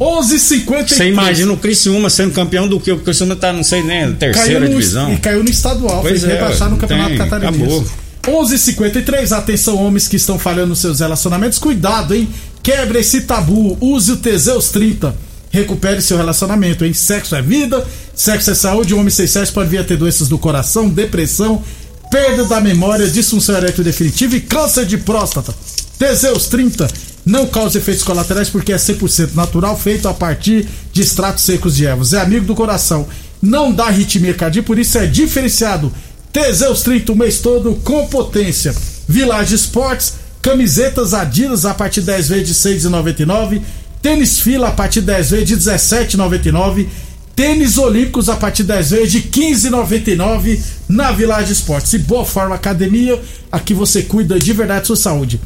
11:53. 0.00 0.88
Você 0.88 1.08
imagina 1.08 1.52
o 1.52 1.56
Criciúma 1.56 2.10
sendo 2.10 2.32
campeão 2.32 2.66
do 2.66 2.80
que? 2.80 2.90
O 2.90 2.98
Criciúma 2.98 3.36
tá, 3.36 3.52
não 3.52 3.62
sei 3.62 3.82
nem, 3.82 4.12
terceira 4.14 4.60
Caiu 4.60 4.60
no, 4.60 4.68
divisão. 4.68 5.12
E 5.12 5.16
caiu 5.18 5.44
no 5.44 5.50
estadual, 5.50 6.02
Pois 6.02 6.20
foi 6.20 6.30
é, 6.30 6.34
rebaixado 6.34 6.70
no 6.72 6.76
Campeonato 6.76 7.10
tem, 7.10 7.18
Catarinense. 7.18 7.64
acabou. 7.64 7.86
11:53 8.26 9.32
atenção 9.32 9.76
homens 9.76 10.08
que 10.08 10.16
estão 10.16 10.38
falhando 10.38 10.68
nos 10.68 10.78
seus 10.78 11.00
relacionamentos, 11.00 11.58
cuidado, 11.58 12.14
hein? 12.14 12.28
Quebre 12.62 12.98
esse 12.98 13.22
tabu, 13.22 13.76
use 13.80 14.12
o 14.12 14.16
Teseus 14.16 14.70
30. 14.70 15.14
Recupere 15.50 16.02
seu 16.02 16.16
relacionamento, 16.16 16.84
hein? 16.84 16.92
Sexo 16.92 17.36
é 17.36 17.42
vida, 17.42 17.86
sexo 18.14 18.50
é 18.50 18.54
saúde, 18.54 18.94
o 18.94 18.98
homem 18.98 19.10
sem 19.10 19.26
sexo 19.26 19.52
pode 19.52 19.68
vir 19.68 19.78
a 19.78 19.84
ter 19.84 19.96
doenças 19.96 20.26
do 20.26 20.38
coração, 20.38 20.88
depressão, 20.88 21.62
perda 22.10 22.44
da 22.44 22.60
memória, 22.60 23.06
disfunção 23.06 23.56
erétil 23.56 23.84
definitiva 23.84 24.34
e 24.34 24.40
câncer 24.40 24.86
de 24.86 24.96
próstata. 24.96 25.54
Teseus 25.98 26.48
30 26.48 26.88
não 27.24 27.46
causa 27.46 27.78
efeitos 27.78 28.04
colaterais 28.04 28.50
porque 28.50 28.72
é 28.72 28.76
100% 28.76 29.34
natural, 29.34 29.78
feito 29.78 30.08
a 30.08 30.14
partir 30.14 30.68
de 30.92 31.02
extratos 31.02 31.44
secos 31.44 31.76
de 31.76 31.86
ervas. 31.86 32.12
É 32.12 32.20
amigo 32.20 32.44
do 32.44 32.54
coração, 32.54 33.06
não 33.40 33.72
dá 33.72 33.86
arritmia 33.86 34.34
cardíaca, 34.34 34.66
por 34.66 34.78
isso 34.78 34.98
é 34.98 35.06
diferenciado. 35.06 35.92
Teseus 36.32 36.82
30 36.82 37.12
o 37.12 37.16
mês 37.16 37.38
todo 37.38 37.74
com 37.76 38.06
potência. 38.08 38.74
Village 39.08 39.54
Sports, 39.54 40.14
camisetas 40.42 41.14
Adidas 41.14 41.64
a 41.64 41.72
partir 41.72 42.00
de 42.00 42.06
10 42.06 42.28
vezes 42.28 42.48
de 42.48 42.88
6,99. 42.88 43.62
Tênis 44.02 44.40
Fila 44.40 44.68
a 44.68 44.72
partir 44.72 45.00
de 45.00 45.06
10 45.06 45.30
vezes 45.30 45.48
de 45.48 45.56
17,99. 45.56 46.88
Tênis 47.34 47.78
Olímpicos 47.78 48.28
a 48.28 48.36
partir 48.36 48.64
10 48.64 48.90
vezes 48.90 49.12
de 49.12 49.20
15,99 49.22 50.60
na 50.88 51.10
Village 51.12 51.52
Sports. 51.52 51.92
E 51.94 51.98
Boa 51.98 52.24
Forma 52.24 52.54
Academia, 52.54 53.20
aqui 53.50 53.72
você 53.72 54.02
cuida 54.02 54.38
de 54.38 54.52
verdade 54.52 54.80
da 54.80 54.86
sua 54.86 54.96
saúde. 54.96 55.40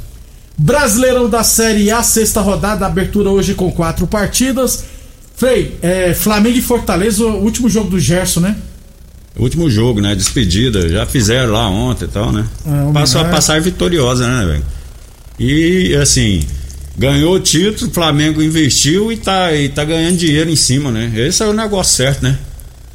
Brasileirão 0.59 1.31
da 1.31 1.45
Série 1.45 1.89
A, 1.89 2.03
sexta 2.03 2.41
rodada, 2.41 2.85
abertura 2.85 3.31
hoje 3.31 3.55
com 3.55 3.71
quatro 3.71 4.09
partidas. 4.09 4.85
Frei, 5.37 5.79
é, 5.81 6.13
Flamengo 6.13 6.59
e 6.59 6.63
Fortaleza, 6.63 7.25
o 7.25 7.45
último 7.45 7.69
jogo 7.69 7.91
do 7.91 8.01
Gerson, 8.01 8.41
né? 8.41 8.57
Último 9.37 9.71
jogo, 9.71 10.01
né? 10.01 10.17
Despedida. 10.17 10.89
Já 10.89 11.07
fizeram 11.07 11.53
lá 11.53 11.69
ontem 11.69 12.07
e 12.07 12.09
tal, 12.09 12.33
né? 12.33 12.45
É. 12.67 12.93
Passou 12.93 13.21
a 13.21 13.27
passar 13.27 13.61
vitoriosa, 13.61 14.27
né, 14.27 14.47
velho? 14.47 14.65
E 15.39 15.95
assim, 15.95 16.45
ganhou 16.97 17.37
o 17.37 17.41
título, 17.41 17.89
o 17.89 17.95
Flamengo 17.95 18.43
investiu 18.43 19.13
e 19.13 19.17
tá, 19.17 19.55
e 19.55 19.69
tá 19.69 19.85
ganhando 19.85 20.17
dinheiro 20.17 20.51
em 20.51 20.57
cima, 20.57 20.91
né? 20.91 21.13
Esse 21.15 21.45
é 21.45 21.47
o 21.47 21.53
negócio 21.53 21.95
certo, 21.95 22.25
né? 22.25 22.37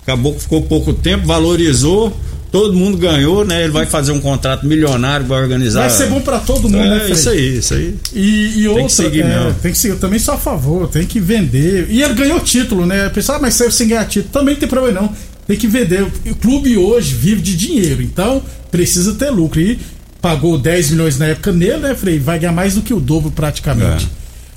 Acabou 0.01 0.33
que 0.33 0.41
ficou 0.41 0.61
pouco 0.63 0.91
tempo, 0.91 1.25
valorizou, 1.25 2.13
todo 2.53 2.71
mundo 2.71 2.99
ganhou, 2.99 3.43
né? 3.43 3.63
Ele 3.63 3.71
vai 3.71 3.87
fazer 3.87 4.11
um 4.11 4.19
contrato 4.19 4.63
milionário, 4.67 5.25
vai 5.25 5.41
organizar. 5.41 5.81
Vai 5.81 5.89
ser 5.89 6.05
bom 6.05 6.21
pra 6.21 6.37
todo 6.37 6.69
mundo, 6.69 6.87
né, 6.87 6.97
É, 6.97 6.99
Frei? 6.99 7.13
isso 7.13 7.29
aí, 7.29 7.57
isso 7.57 7.73
aí. 7.73 7.95
E, 8.13 8.59
e 8.61 8.67
outra, 8.67 8.89
seguir 8.89 9.25
é, 9.25 9.55
tem 9.59 9.71
que 9.71 9.77
seguir. 9.79 9.95
Eu 9.95 9.99
também 9.99 10.19
sou 10.19 10.35
a 10.35 10.37
favor, 10.37 10.87
tem 10.87 11.03
que 11.03 11.19
vender. 11.19 11.87
E 11.89 12.03
ele 12.03 12.13
ganhou 12.13 12.39
título, 12.39 12.85
né? 12.85 13.09
Pessoal, 13.09 13.39
ah, 13.39 13.41
mas 13.41 13.55
saiu 13.55 13.71
sem 13.71 13.87
ganhar 13.87 14.05
título. 14.05 14.31
Também 14.31 14.53
não 14.53 14.59
tem 14.59 14.69
problema, 14.69 15.01
não. 15.01 15.09
Tem 15.47 15.57
que 15.57 15.65
vender. 15.65 16.03
O 16.03 16.35
clube 16.35 16.77
hoje 16.77 17.15
vive 17.15 17.41
de 17.41 17.57
dinheiro, 17.57 18.03
então 18.03 18.39
precisa 18.69 19.15
ter 19.15 19.31
lucro. 19.31 19.59
E 19.59 19.79
pagou 20.21 20.55
10 20.55 20.91
milhões 20.91 21.17
na 21.17 21.25
época 21.25 21.51
nele, 21.51 21.77
né, 21.77 21.95
Frei? 21.95 22.19
Vai 22.19 22.37
ganhar 22.37 22.53
mais 22.53 22.75
do 22.75 22.83
que 22.83 22.93
o 22.93 22.99
dobro 22.99 23.31
praticamente. 23.31 24.07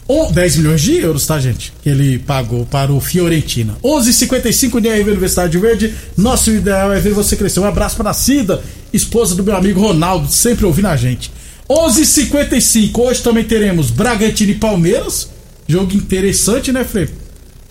Ou 0.08 0.30
10 0.30 0.56
milhões 0.58 0.80
de 0.80 0.96
euros, 0.98 1.26
tá, 1.26 1.38
gente? 1.40 1.72
Que 1.82 1.88
ele 1.88 2.18
pagou 2.18 2.64
para 2.66 2.92
o 2.92 3.00
Fiorentina. 3.00 3.76
11:55 3.82 4.74
UNIRV 4.76 5.10
Universidade 5.10 5.50
de 5.52 5.58
Verde. 5.58 5.94
Nosso 6.16 6.50
ideal 6.50 6.92
é 6.92 7.00
ver 7.00 7.12
você 7.12 7.34
crescer. 7.36 7.58
Um 7.60 7.64
abraço 7.64 7.96
para 7.96 8.10
a 8.10 8.14
Cida, 8.14 8.62
esposa 8.92 9.34
do 9.34 9.42
meu 9.42 9.56
amigo 9.56 9.80
Ronaldo, 9.80 10.30
sempre 10.30 10.64
ouvindo 10.64 10.86
a 10.88 10.96
gente. 10.96 11.32
11:55 11.68 13.00
Hoje 13.02 13.22
também 13.22 13.44
teremos 13.44 13.90
Bragantino 13.90 14.52
e 14.52 14.54
Palmeiras. 14.54 15.28
Jogo 15.68 15.92
interessante, 15.96 16.70
né, 16.70 16.84
Frei? 16.84 17.08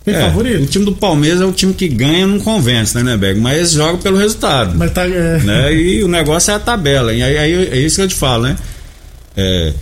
Tem 0.04 0.14
É, 0.14 0.20
o 0.20 0.22
favorito? 0.24 0.66
time 0.68 0.84
do 0.86 0.92
Palmeiras 0.92 1.40
é 1.42 1.46
o 1.46 1.52
time 1.54 1.74
que 1.74 1.88
ganha, 1.88 2.28
não 2.28 2.40
convence, 2.40 2.94
né, 2.96 3.02
né, 3.02 3.18
Bego? 3.18 3.40
Mas 3.42 3.72
joga 3.72 3.98
pelo 4.00 4.18
resultado. 4.18 4.78
Mas 4.78 4.92
tá. 4.92 5.06
é, 5.08 5.40
né? 5.40 5.74
E 5.74 6.04
o 6.04 6.08
negócio 6.08 6.52
é 6.52 6.56
a 6.56 6.60
tabela. 6.60 7.14
E 7.14 7.24
aí, 7.24 7.38
aí 7.38 7.54
é 7.72 7.78
isso 7.80 7.96
que 7.96 8.02
eu 8.02 8.08
te 8.08 8.16
falo, 8.16 8.44
né? 8.44 8.58
É, 9.38 9.74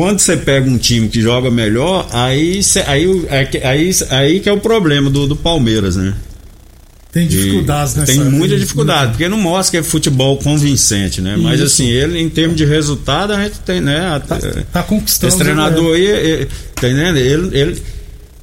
quando 0.00 0.18
você 0.18 0.34
pega 0.34 0.66
um 0.66 0.78
time 0.78 1.10
que 1.10 1.20
joga 1.20 1.50
melhor, 1.50 2.08
aí, 2.10 2.62
aí, 2.86 3.26
é 3.28 3.44
que- 3.44 3.58
aí, 3.58 3.90
aí 4.08 4.40
que 4.40 4.48
é 4.48 4.52
o 4.52 4.58
problema 4.58 5.10
do, 5.10 5.26
do 5.26 5.36
Palmeiras, 5.36 5.94
né? 5.94 6.14
Tem 7.12 7.28
dificuldades 7.28 7.94
nessa 7.96 8.10
Tem 8.10 8.24
muita 8.24 8.58
dificuldade, 8.58 9.10
porque 9.10 9.28
não 9.28 9.36
mostra 9.36 9.72
que 9.72 9.76
é 9.76 9.86
futebol 9.86 10.38
convincente, 10.38 11.20
né? 11.20 11.36
Mas 11.36 11.60
Isso. 11.60 11.66
assim, 11.82 11.88
ele, 11.90 12.18
em 12.18 12.30
termos 12.30 12.56
de 12.56 12.64
resultado, 12.64 13.34
a 13.34 13.44
gente 13.44 13.58
tem, 13.58 13.82
né? 13.82 14.22
Tá, 14.26 14.38
é, 14.42 14.62
tá 14.72 14.82
conquistando. 14.82 15.34
esse 15.34 15.42
treinador 15.42 15.94
aí, 15.94 16.06
é, 16.06 16.48
tá? 16.74 16.88
Ele, 16.88 17.58
ele, 17.58 17.82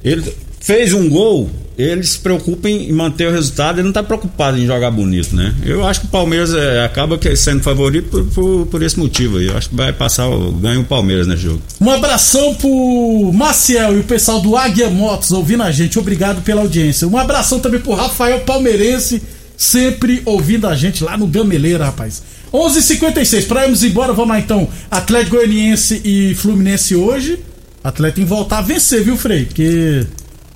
ele 0.04 0.32
fez 0.60 0.92
um 0.92 1.08
gol, 1.08 1.50
ele 1.78 2.02
se 2.02 2.18
preocupa 2.18 2.68
em 2.68 2.90
manter 2.92 3.28
o 3.28 3.30
resultado, 3.30 3.78
ele 3.78 3.86
não 3.86 3.92
tá 3.92 4.02
preocupado 4.02 4.58
em 4.58 4.66
jogar 4.66 4.90
bonito, 4.90 5.36
né? 5.36 5.54
Eu 5.64 5.86
acho 5.86 6.00
que 6.00 6.06
o 6.06 6.10
Palmeiras 6.10 6.52
é, 6.52 6.84
acaba 6.84 7.18
sendo 7.36 7.62
favorito 7.62 8.08
por, 8.10 8.24
por, 8.26 8.66
por 8.66 8.82
esse 8.82 8.98
motivo 8.98 9.38
aí. 9.38 9.46
Eu 9.46 9.56
acho 9.56 9.68
que 9.68 9.76
vai 9.76 9.92
passar, 9.92 10.28
ganha 10.60 10.80
o 10.80 10.84
Palmeiras 10.84 11.28
nesse 11.28 11.42
jogo. 11.42 11.62
Um 11.80 11.88
abração 11.88 12.52
pro 12.56 13.30
Maciel 13.32 13.96
e 13.96 14.00
o 14.00 14.04
pessoal 14.04 14.40
do 14.40 14.56
Águia 14.56 14.90
Motos 14.90 15.30
ouvindo 15.30 15.62
a 15.62 15.70
gente. 15.70 16.00
Obrigado 16.00 16.42
pela 16.42 16.62
audiência. 16.62 17.06
Um 17.06 17.16
abração 17.16 17.60
também 17.60 17.78
pro 17.78 17.94
Rafael 17.94 18.40
Palmeirense, 18.40 19.22
sempre 19.56 20.20
ouvindo 20.24 20.66
a 20.66 20.74
gente 20.74 21.04
lá 21.04 21.16
no 21.16 21.28
Gameleira, 21.28 21.84
rapaz. 21.84 22.22
11:56 22.52 23.46
para 23.46 23.64
irmos 23.64 23.84
embora, 23.84 24.12
vamos 24.12 24.30
lá 24.30 24.40
então. 24.40 24.68
Atlético 24.90 25.36
Goianiense 25.36 26.00
e 26.04 26.34
Fluminense 26.34 26.96
hoje. 26.96 27.38
Atlético 27.84 28.22
que 28.22 28.26
voltar 28.26 28.58
a 28.58 28.62
vencer, 28.62 29.04
viu, 29.04 29.16
Frei? 29.16 29.44
Porque 29.44 30.04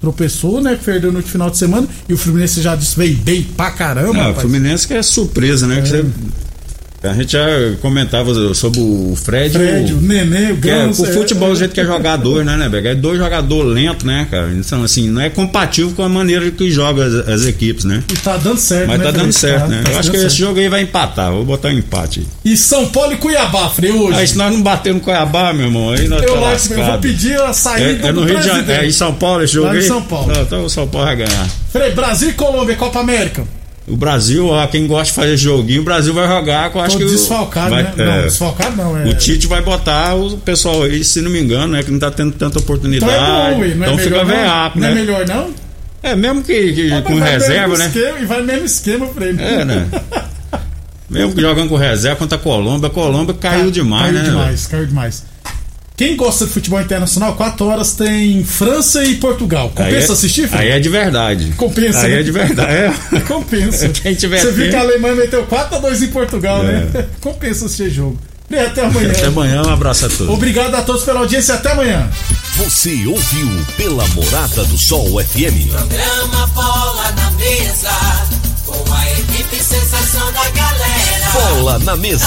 tropeçou, 0.03 0.61
né? 0.61 0.79
Perdeu 0.85 1.11
no 1.13 1.23
final 1.23 1.49
de 1.49 1.57
semana. 1.57 1.87
E 2.09 2.13
o 2.13 2.19
Fluminense 2.19 2.61
já 2.61 2.77
disse 2.77 2.95
veio 2.97 3.17
bem 3.19 3.43
pra 3.57 3.71
caramba, 3.71 4.25
Ah, 4.25 4.31
o. 4.33 4.35
Fluminense 4.35 4.87
que 4.87 4.93
é 4.93 5.03
surpresa, 5.03 5.67
né? 5.67 5.81
Que 5.81 5.89
você- 5.89 6.05
a 7.03 7.15
gente 7.15 7.33
já 7.33 7.45
comentava 7.81 8.33
sobre 8.55 8.81
o 8.81 9.15
Fred. 9.17 9.53
Fred, 9.53 9.93
o, 9.93 9.99
o 9.99 10.01
Nenê, 10.01 10.53
o 10.53 10.57
que 10.59 10.71
é, 10.71 10.87
o 10.87 10.95
futebol 10.95 11.51
do 11.51 11.57
jeito 11.57 11.75
que 11.75 11.81
é 11.81 11.85
jogador, 11.85 12.45
né, 12.45 12.57
né, 12.57 12.69
Bega? 12.69 12.91
É 12.91 12.95
dois 12.95 13.19
jogadores 13.19 13.73
lentos, 13.73 14.05
né, 14.05 14.27
cara? 14.31 14.51
Então, 14.53 14.83
assim, 14.83 15.09
não 15.09 15.21
é 15.21 15.29
compatível 15.31 15.93
com 15.97 16.03
a 16.03 16.09
maneira 16.09 16.51
que 16.51 16.71
joga 16.71 17.05
as, 17.05 17.15
as 17.29 17.47
equipes, 17.47 17.85
né? 17.85 18.03
E 18.13 18.17
tá 18.17 18.37
dando 18.37 18.59
certo, 18.59 18.89
Mas 18.89 18.99
né, 18.99 19.05
tá 19.05 19.11
dando 19.11 19.33
certo, 19.33 19.63
Tá- 19.63 19.69
né? 19.69 19.83
tá 19.85 19.91
Eu 19.93 19.99
acho 19.99 20.11
que 20.11 20.17
esse 20.17 20.27
certo. 20.29 20.39
jogo 20.39 20.61
aí 20.61 20.69
vai 20.69 20.83
empatar. 20.83 21.33
Vou 21.33 21.45
botar 21.45 21.69
um 21.69 21.73
empate. 21.73 22.27
E 22.45 22.57
São 22.57 22.87
Paulo 22.89 23.13
e 23.13 23.17
Cuiabá, 23.17 23.69
Frei, 23.71 23.91
hoje. 23.93 24.19
Aí 24.19 24.27
se 24.29 24.37
nós 24.39 24.53
não 24.53 24.63
bater 24.63 24.95
no 24.95 25.01
Cuiabá, 25.01 25.53
meu 25.53 25.67
irmão, 25.67 25.91
aí 25.91 26.07
nós 26.09 26.23
Eu 26.23 26.35
tá 26.41 26.49
acho 26.51 26.69
que 26.69 26.75
eu 26.81 26.85
vou 26.85 26.99
pedir 26.99 27.41
a 27.41 27.53
saída 27.53 28.07
É, 28.07 28.09
é 28.09 28.13
no 28.13 28.21
do 28.21 28.27
Rio 28.27 28.39
de 28.41 28.49
presidente. 28.49 28.71
é 28.81 28.87
em 28.87 28.93
São 28.93 29.15
Paulo 29.15 29.43
esse 29.43 29.55
jogo 29.55 29.67
Lá 29.69 29.75
em 29.75 29.79
aí? 29.79 29.83
São 29.85 30.03
Paulo. 30.03 30.33
Não, 30.33 30.43
então 30.43 30.65
o 30.65 30.71
São 30.71 30.87
Paulo 30.87 31.07
vai 31.07 31.17
ganhar. 31.17 31.49
Frei, 31.73 31.91
Brasil 31.93 32.31
e 32.31 32.33
Colômbia, 32.33 32.77
Copa 32.77 33.01
América. 33.01 33.45
O 33.87 33.97
Brasil, 33.97 34.47
ó, 34.47 34.65
quem 34.69 34.87
gosta 34.87 35.07
de 35.07 35.13
fazer 35.13 35.37
joguinho, 35.37 35.81
o 35.81 35.85
Brasil 35.85 36.15
vai 36.15 36.27
jogar, 36.29 36.71
eu 36.73 36.81
acho 36.81 36.97
que 36.97 37.05
desfalcado, 37.05 37.71
vai- 37.71 37.83
né? 37.83 37.93
é, 37.99 38.05
Não, 38.05 38.23
desfalcado 38.23 38.77
não, 38.77 38.97
é. 38.97 39.07
O 39.07 39.15
Tite 39.15 39.49
vai 39.49 39.61
botar 39.61 40.15
o 40.15 40.39
pessoal 40.39 40.85
aí, 40.85 41.03
se 41.03 41.21
não 41.21 41.31
me 41.31 41.41
engano, 41.41 41.73
né? 41.73 41.83
Que 41.83 41.91
não 41.91 41.99
tá 41.99 42.09
tendo 42.11 42.31
tanta 42.31 42.59
Então 42.59 42.63
oportunidade. 42.63 43.13
é 43.13 43.19
bom, 43.55 43.59
não 43.59 43.65
é 43.65 43.69
então 43.71 43.99
fica 43.99 44.11
melhor 44.11 44.27
não? 44.27 44.35
veaco, 44.37 44.79
Não 44.79 44.87
né? 44.87 44.93
é 44.93 44.95
melhor 44.95 45.27
não? 45.27 45.51
É, 46.01 46.15
mesmo 46.17 46.43
que, 46.45 46.73
que 46.73 46.93
É, 46.93 47.01
com 47.01 47.19
reserva, 47.19 47.77
né? 47.77 47.87
Esquema, 47.87 48.19
e 48.21 48.25
vai 48.25 48.43
mesmo 48.43 48.65
esquema, 48.67 49.07
Frei. 49.09 49.31
É, 49.39 49.65
né? 49.65 49.87
mesmo 51.11 51.35
que 51.35 51.41
jogando 51.41 51.69
com 51.69 51.77
reserva 51.77 52.17
contra 52.17 52.39
a 52.39 52.41
Colômbia, 52.41 52.87
a 52.87 52.91
Colômbia 52.91 53.35
caiu 53.35 53.71
demais, 53.71 54.13
caiu 54.13 54.23
né? 54.23 54.29
demais, 54.31 54.67
caiu 54.69 54.87
demais. 54.87 55.25
Quem 56.03 56.17
gosta 56.17 56.47
de 56.47 56.53
futebol 56.53 56.81
internacional, 56.81 57.37
4 57.37 57.65
horas 57.65 57.93
tem 57.93 58.43
França 58.45 59.05
e 59.05 59.15
Portugal. 59.19 59.69
Compensa 59.69 59.85
Aí 59.87 59.95
é- 59.95 60.13
assistir, 60.13 60.49
filho? 60.49 60.61
Aí 60.61 60.71
é 60.71 60.81
de 60.81 60.89
verdade. 60.89 61.53
Compensa, 61.57 62.01
Aí 62.01 62.15
né? 62.15 62.21
é 62.21 62.23
de 62.25 62.33
verdade. 62.33 62.73
É. 62.73 63.21
Compensa. 63.29 63.89
Quem 64.03 64.13
tiver 64.13 64.41
Você 64.41 64.51
viu 64.51 64.69
que 64.69 64.75
a 64.75 64.81
Alemanha 64.81 65.15
meteu 65.15 65.47
4x2 65.47 66.03
em 66.03 66.09
Portugal, 66.09 66.65
né? 66.65 67.07
Compensa 67.23 67.67
assistir 67.67 67.91
jogo. 67.91 68.19
Bem, 68.51 68.63
até 68.63 68.85
amanhã. 68.85 69.11
Até 69.13 69.27
amanhã, 69.27 69.63
um 69.63 69.71
abraço 69.71 70.07
a 70.07 70.09
todos. 70.09 70.29
Obrigado 70.29 70.75
a 70.75 70.83
todos 70.83 71.05
pela 71.05 71.21
audiência. 71.21 71.55
Até 71.55 71.71
amanhã. 71.71 72.11
Você 72.57 73.07
ouviu 73.07 73.49
pela 73.77 74.05
Morada 74.09 74.65
do 74.65 74.77
Sol 74.77 75.23
FM. 75.25 75.71
Programa 75.71 76.47
Bola 76.49 77.13
na 77.13 77.31
Mesa, 77.31 77.91
com 78.67 78.93
a 78.93 79.11
equipe 79.13 79.57
sensação 79.57 80.33
da 80.33 80.51
galera. 80.51 81.31
Bola 81.33 81.79
na 81.79 81.97
mesa. 81.97 82.27